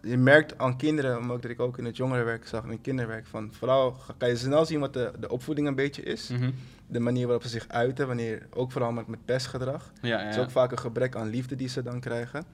[0.02, 3.52] je merkt aan kinderen, omdat ik ook in het jongerenwerk zag, in het kinderwerk, van
[3.52, 6.28] vooral kan je snel zien wat de, de opvoeding een beetje is.
[6.28, 6.50] Mhm.
[6.86, 9.92] De manier waarop ze zich uiten, wanneer, ook vooral met, met pestgedrag.
[10.02, 12.44] Ja, Het is ook vaak een gebrek aan liefde die ze dan krijgen.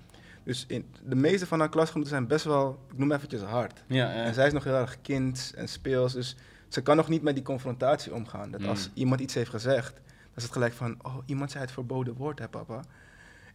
[0.43, 3.85] Dus in, de meeste van haar klasgenoten zijn best wel, ik noem eventjes hard.
[4.27, 6.37] En zij is nog heel erg kind en speels, dus
[6.69, 8.51] ze kan nog niet met die confrontatie omgaan.
[8.51, 8.93] Dat als Mm.
[8.95, 12.39] iemand iets heeft gezegd, dan is het gelijk van, oh, iemand zei het verboden woord,
[12.39, 12.81] hè papa.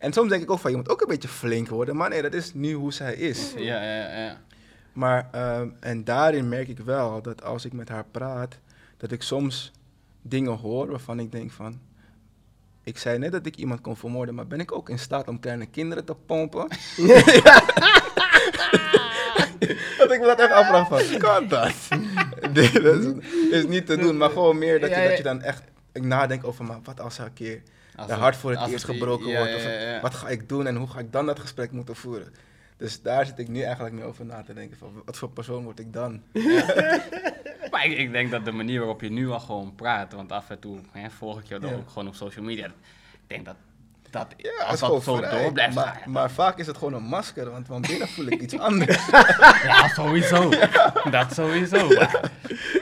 [0.03, 2.21] En soms denk ik ook van, je moet ook een beetje flink worden, maar nee,
[2.21, 3.53] dat is nu hoe zij is.
[3.55, 4.41] Ja, ja, ja.
[4.93, 8.57] Maar, ehm, en daarin merk ik wel dat als ik met haar praat,
[8.97, 9.71] dat ik soms
[10.21, 11.79] dingen hoor waarvan ik denk van,
[12.83, 15.39] ik zei net dat ik iemand kon vermoorden, maar ben ik ook in staat om
[15.39, 16.67] kleine kinderen te pompen?
[19.97, 21.73] dat ik me dat echt afvraag van, kan dat?
[22.53, 23.13] Nee, dat is,
[23.51, 26.47] is niet te doen, maar gewoon meer dat je, dat je dan echt ik nadenk
[26.47, 27.61] over, maar wat als er een keer
[27.95, 29.55] Als de het- hart voor het eerst het- gebroken ja, wordt?
[29.55, 30.01] Of, ja, ja.
[30.01, 32.33] Wat ga ik doen en hoe ga ik dan dat gesprek moeten voeren?
[32.77, 35.63] Dus daar zit ik nu eigenlijk mee over na te denken van, wat voor persoon
[35.63, 36.21] word ik dan?
[37.71, 40.49] Maar ik, ik denk dat de manier waarop je nu al gewoon praat, want af
[40.49, 41.75] en toe hè, volg ik jou dan Ja.
[41.75, 42.65] ook gewoon op social media.
[42.65, 42.71] Ik
[43.27, 43.55] denk dat,
[44.09, 45.41] dat Ja, als is dat zo vrij.
[45.43, 46.11] door blijft maar, gaan.
[46.11, 49.07] maar vaak is het gewoon een masker, want van binnen voel ik iets anders.
[49.63, 50.49] Ja, sowieso.
[51.11, 51.87] Dat sowieso.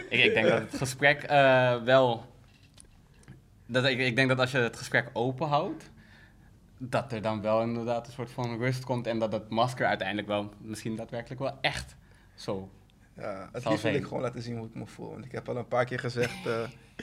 [0.10, 2.26] Ik, ik denk dat het gesprek eh, wel.
[3.72, 5.90] Dat, ik, ik denk dat als je het gesprek open houdt,
[6.78, 10.28] dat er dan wel inderdaad een soort van rust komt en dat het masker uiteindelijk
[10.28, 11.96] wel misschien daadwerkelijk wel echt
[12.36, 12.70] zo.
[13.18, 15.12] Ja, het liefst wil ik gewoon laten zien hoe ik me voel.
[15.12, 16.54] Want ik heb al een paar keer gezegd, eh,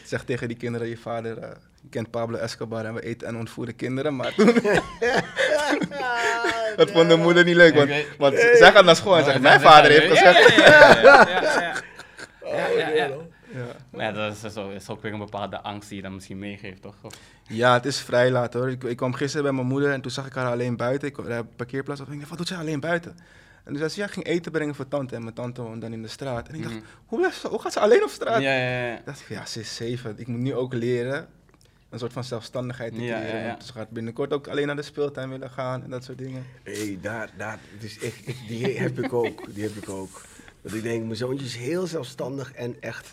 [0.04, 1.50] zeg tegen die kinderen, je vader eh,
[1.90, 4.16] kent Pablo Escobar en we eten en ontvoeren kinderen.
[4.16, 4.54] Maar toen,
[6.76, 7.74] dat vond de moeder niet leuk,
[8.18, 10.54] want, zij gaat naar school en zegt, mijn vader heeft Ja, gezegd.
[10.54, 11.82] Ja, ja, ja, ja, ja, ja.
[12.44, 13.06] Ja, ja,
[13.52, 13.77] ja.
[13.92, 14.12] Ja.
[14.12, 16.94] Dat is, zo, is ook weer een bepaalde angst die je dan misschien meegeeft, toch?
[17.02, 17.14] Of-
[17.48, 18.70] Ja, het is vrij laat hoor.
[18.70, 21.08] Ik, ik kwam gisteren bij mijn moeder en toen zag ik haar alleen buiten.
[21.08, 23.10] Ik de parkeerplaats en ik dacht, wat doet zij alleen buiten?
[23.64, 25.14] En toen zei ze, ja, ik ging eten brengen voor tante.
[25.14, 26.48] En mijn tante woont dan in de straat.
[26.48, 26.84] En ik dacht, Mhm.
[27.06, 28.40] hoe, blijft ze- hoe gaat ze alleen op straat?
[28.42, 28.98] Ja, ja, ja.
[28.98, 30.14] Ik dacht, ja, ze is zeven.
[30.18, 31.26] Ik moet nu ook leren
[31.90, 33.26] een soort van zelfstandigheid te creëren.
[33.28, 33.46] ja, ja.
[33.48, 36.44] Want ze gaat binnenkort ook alleen naar de speeltuin willen gaan en dat soort dingen.
[36.62, 40.22] Hé, daar, daar, is echt, ik- die heb ik ook, die heb ik ook.
[40.62, 43.12] Dat ik denk, mijn zoontje is heel zelfstandig en echt,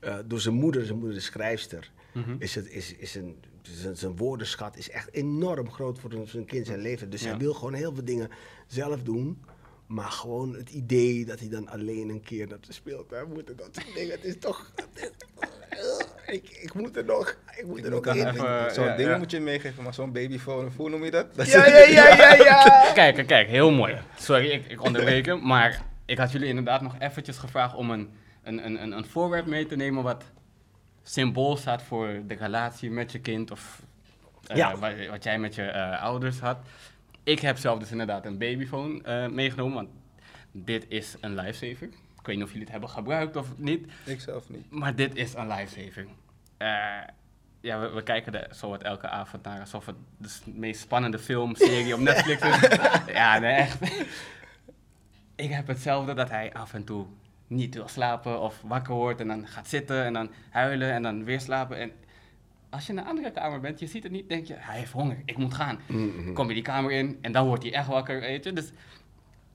[0.00, 2.34] eh, door zijn moeder, zijn moeder de schrijfster, Mhm.
[2.38, 6.44] is, het, is, is een, zijn, zijn woordenschat is echt enorm groot voor een- zijn
[6.44, 7.10] kind zijn leven.
[7.10, 7.28] Dus Ja.
[7.28, 8.28] hij wil gewoon heel veel dingen
[8.66, 9.42] zelf doen.
[9.86, 13.56] Maar gewoon het idee dat hij dan alleen een keer naar de speeltuin moet en
[13.56, 14.72] dat soort dingen, het is toch...
[14.74, 15.10] het is-
[16.36, 19.12] ik, ik moet er nog, ik moet Ik er moet nog even- Zo'n ja, dingen
[19.12, 19.18] ja.
[19.18, 21.34] moet je meegeven, maar zo'n babyfoon, hoe noem je dat?
[21.34, 22.92] dat Ja, ja, ja, ja, ja.
[22.92, 23.98] Kijk, kijk, heel mooi.
[24.18, 28.10] Sorry, ik, ik onderbreek hem, maar ik had jullie inderdaad nog eventjes gevraagd om een,
[28.58, 30.24] een, een, een, een voorwerp mee te nemen wat
[31.02, 33.82] symbool staat voor de relatie met je kind of
[34.46, 34.76] eh, Ja.
[34.76, 36.58] wat, wat jij met je eh, ouders had.
[37.22, 39.88] Ik heb zelf dus inderdaad een babyfoon eh, meegenomen, want
[40.52, 41.86] dit is een lifesaver.
[42.20, 44.70] Ik weet niet of jullie het hebben gebruikt of niet, Ik zelf niet.
[44.70, 46.06] maar dit is een lifesaver.
[47.62, 51.18] Ja, we, we kijken er zo wat elke avond naar alsof het de meest spannende
[51.18, 52.78] film, serie op Netflix is.
[53.14, 53.78] ja, nee, echt.
[55.34, 57.06] Ik heb hetzelfde dat hij af en toe
[57.50, 61.24] niet wil slapen of wakker wordt en dan gaat zitten en dan huilen en dan
[61.24, 61.78] weer slapen.
[61.78, 61.92] En
[62.70, 64.92] als je in een andere kamer bent, je ziet het niet, denk je, hij heeft
[64.92, 65.80] honger, ik moet gaan.
[65.86, 66.32] Mhm.
[66.32, 68.52] Kom je die kamer in en dan wordt hij echt wakker, weet je.
[68.52, 68.72] Dus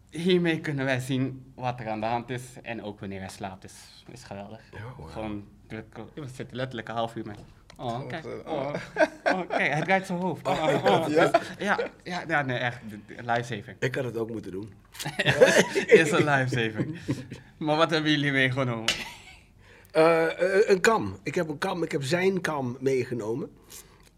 [0.09, 3.63] hiermee kunnen wij zien wat er aan de hand is en ook wanneer hij slaapt,
[3.63, 4.61] is, is geweldig.
[4.71, 5.07] Ja, wauw.
[5.07, 5.83] Gewoon, we
[6.13, 7.35] we zitten letterlijk een half uur mee.
[7.77, 8.23] Oh, kijk.
[8.23, 8.73] zo, Oh,
[9.23, 10.47] oh, kijk, hij draait zijn hoofd.
[10.47, 11.07] Oh, oh, oh.
[11.07, 11.31] Ja?
[11.57, 12.79] Ja, ja, ja, nee, echt.
[13.07, 13.75] Lifesaver.
[13.79, 14.73] Ik had het ook moeten doen.
[15.87, 16.85] is een lifesaver.
[17.57, 18.85] Maar wat hebben jullie meegenomen?
[19.91, 21.17] Eh, eh, een kam.
[21.23, 21.83] Ik heb een kam.
[21.83, 23.49] Ik heb zijn kam meegenomen.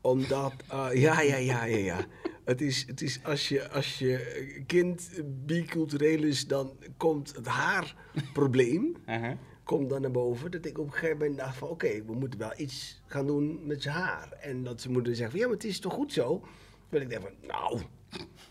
[0.02, 1.98] Omdat, eh, ja, ja, ja, ja, ja.
[2.46, 5.10] Het is, het is als, je, als je kind
[5.46, 9.32] bicultureel is, dan komt het haarprobleem Uh-huh.
[9.68, 10.52] Komt dan naar boven.
[10.52, 13.60] Dat ik op een gegeven moment dacht van, oké, we moeten wel iets gaan doen
[13.66, 14.32] met zijn haar.
[14.42, 16.46] En dat ze moeten zeggen van, ja, maar het is toch goed zo?
[16.90, 17.82] Dat ik denk van, nou,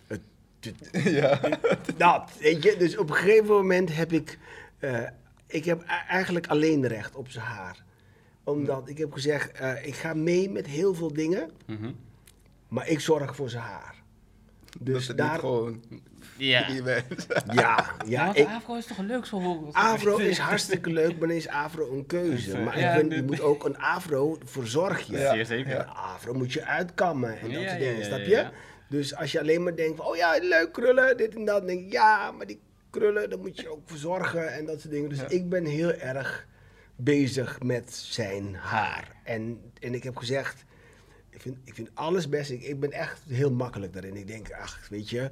[0.07, 0.21] het,
[0.61, 1.41] het- Ja.
[1.97, 2.77] dat, weet je.
[2.79, 4.39] Dus op een gegeven moment heb ik,
[4.79, 5.03] eh,
[5.47, 7.85] ik heb eigenlijk alleen recht op zijn haar.
[8.45, 11.91] Omdat ik heb gezegd, eh, ik ga mee met heel veel dingen, Mhm.
[12.69, 13.96] maar ik zorg voor zijn haar.
[14.81, 15.83] Dus daar, gewoon
[16.37, 16.69] Ja.
[16.69, 17.03] ja,
[17.53, 19.69] Ja, ja, want ik, Afro is toch leuk zo...
[19.73, 22.59] Afro is hartstikke leuk, maar dan is Afro een keuze.
[22.59, 25.19] Maar ja, ik vind, je moet ook een Afro verzorg je.
[25.19, 25.33] Ja.
[25.33, 25.71] Zeer zeker.
[25.71, 25.81] Ja.
[25.81, 28.29] Een Afro moet je uitkammen en dat Ja, soort dingen, ja, snap je?
[28.31, 28.53] ja.
[28.89, 31.57] Dus als je alleen maar denkt van, oh ja, leuk krullen, dit en dat.
[31.59, 32.61] Dan denk ik, ja, maar die
[32.91, 35.09] krullen, dan moet je ook verzorgen en dat soort dingen.
[35.09, 35.29] Dus Ja.
[35.29, 36.47] ik ben heel erg
[36.97, 39.13] bezig met zijn haar.
[39.25, 40.65] En, en ik heb gezegd,
[41.37, 42.51] ik vind, ik vind alles best.
[42.51, 44.17] Ik, ik ben echt heel makkelijk daarin.
[44.17, 45.31] Ik denk, ach, weet je,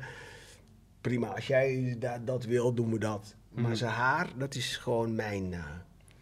[1.01, 1.27] prima.
[1.35, 3.35] Als jij da- dat wil, doen we dat.
[3.51, 3.75] Maar Mhm.
[3.75, 5.65] zijn haar, dat is gewoon mijn, eh,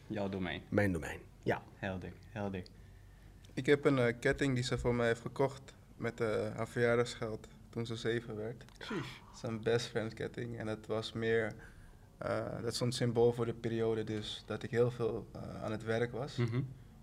[0.06, 0.62] Jouw domein.
[0.68, 1.18] mijn domein.
[1.42, 1.62] Ja.
[1.76, 2.62] Helder, helder.
[3.54, 7.48] Ik heb een eh, ketting die ze voor mij heeft gekocht met eh, haar verjaardagsgeld
[7.70, 8.64] toen ze zeven werd.
[8.78, 8.96] Precies.
[8.96, 11.54] Het is een best friend ketting en het was meer
[12.18, 15.26] Eh, dat stond symbool voor de periode dus dat ik heel veel
[15.62, 16.36] aan het werk was.
[16.36, 16.60] Mhm.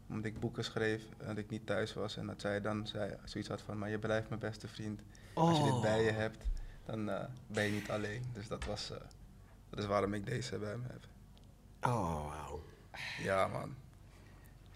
[0.09, 2.17] Omdat ik boeken schreef en dat ik niet thuis was.
[2.17, 5.01] En dat zij dan zei, zoiets had van, maar je blijft mijn beste vriend.
[5.33, 6.45] Als je dit bij je hebt,
[6.85, 8.25] dan eh, ben je niet alleen.
[8.33, 8.97] Dus dat, was, eh,
[9.69, 11.03] dat is waarom ik deze bij me heb.
[11.91, 12.63] Oh, wauw.
[13.23, 13.75] Ja man.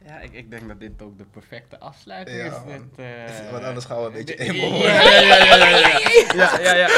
[0.06, 2.52] Ja, ik, ik denk dat dit ook de perfecte afsluiting Ja, is.
[2.66, 5.78] Dit, eh, Want anders gaan we een beetje Ja, emo ja, ja, ja, ja, ja,
[6.34, 6.60] ja.
[6.62, 6.90] ja, ja, ja.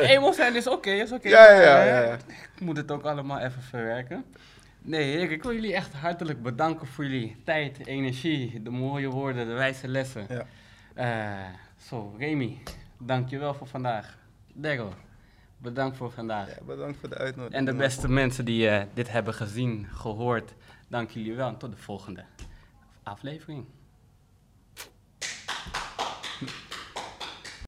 [0.00, 1.28] Emo zijn is oké, is oké.
[1.28, 2.12] Ja, ja, ja.
[2.54, 4.24] Ik moet het ook allemaal even verwerken.
[4.88, 9.52] Nee, ik wil jullie echt hartelijk bedanken voor jullie tijd, energie, de mooie woorden, de
[9.52, 10.26] wijze lessen.
[10.28, 10.46] Ja.
[10.94, 12.58] Eh, zo, Remy,
[12.98, 14.18] dankjewel voor vandaag.
[14.54, 14.92] Daryl,
[15.58, 16.48] bedankt voor vandaag.
[16.48, 17.58] Ja, bedankt voor de uitnodiging.
[17.58, 20.54] En de beste mensen die eh, dit hebben gezien, gehoord,
[20.88, 21.48] dank jullie wel.
[21.48, 22.24] En tot de volgende
[23.02, 23.64] aflevering.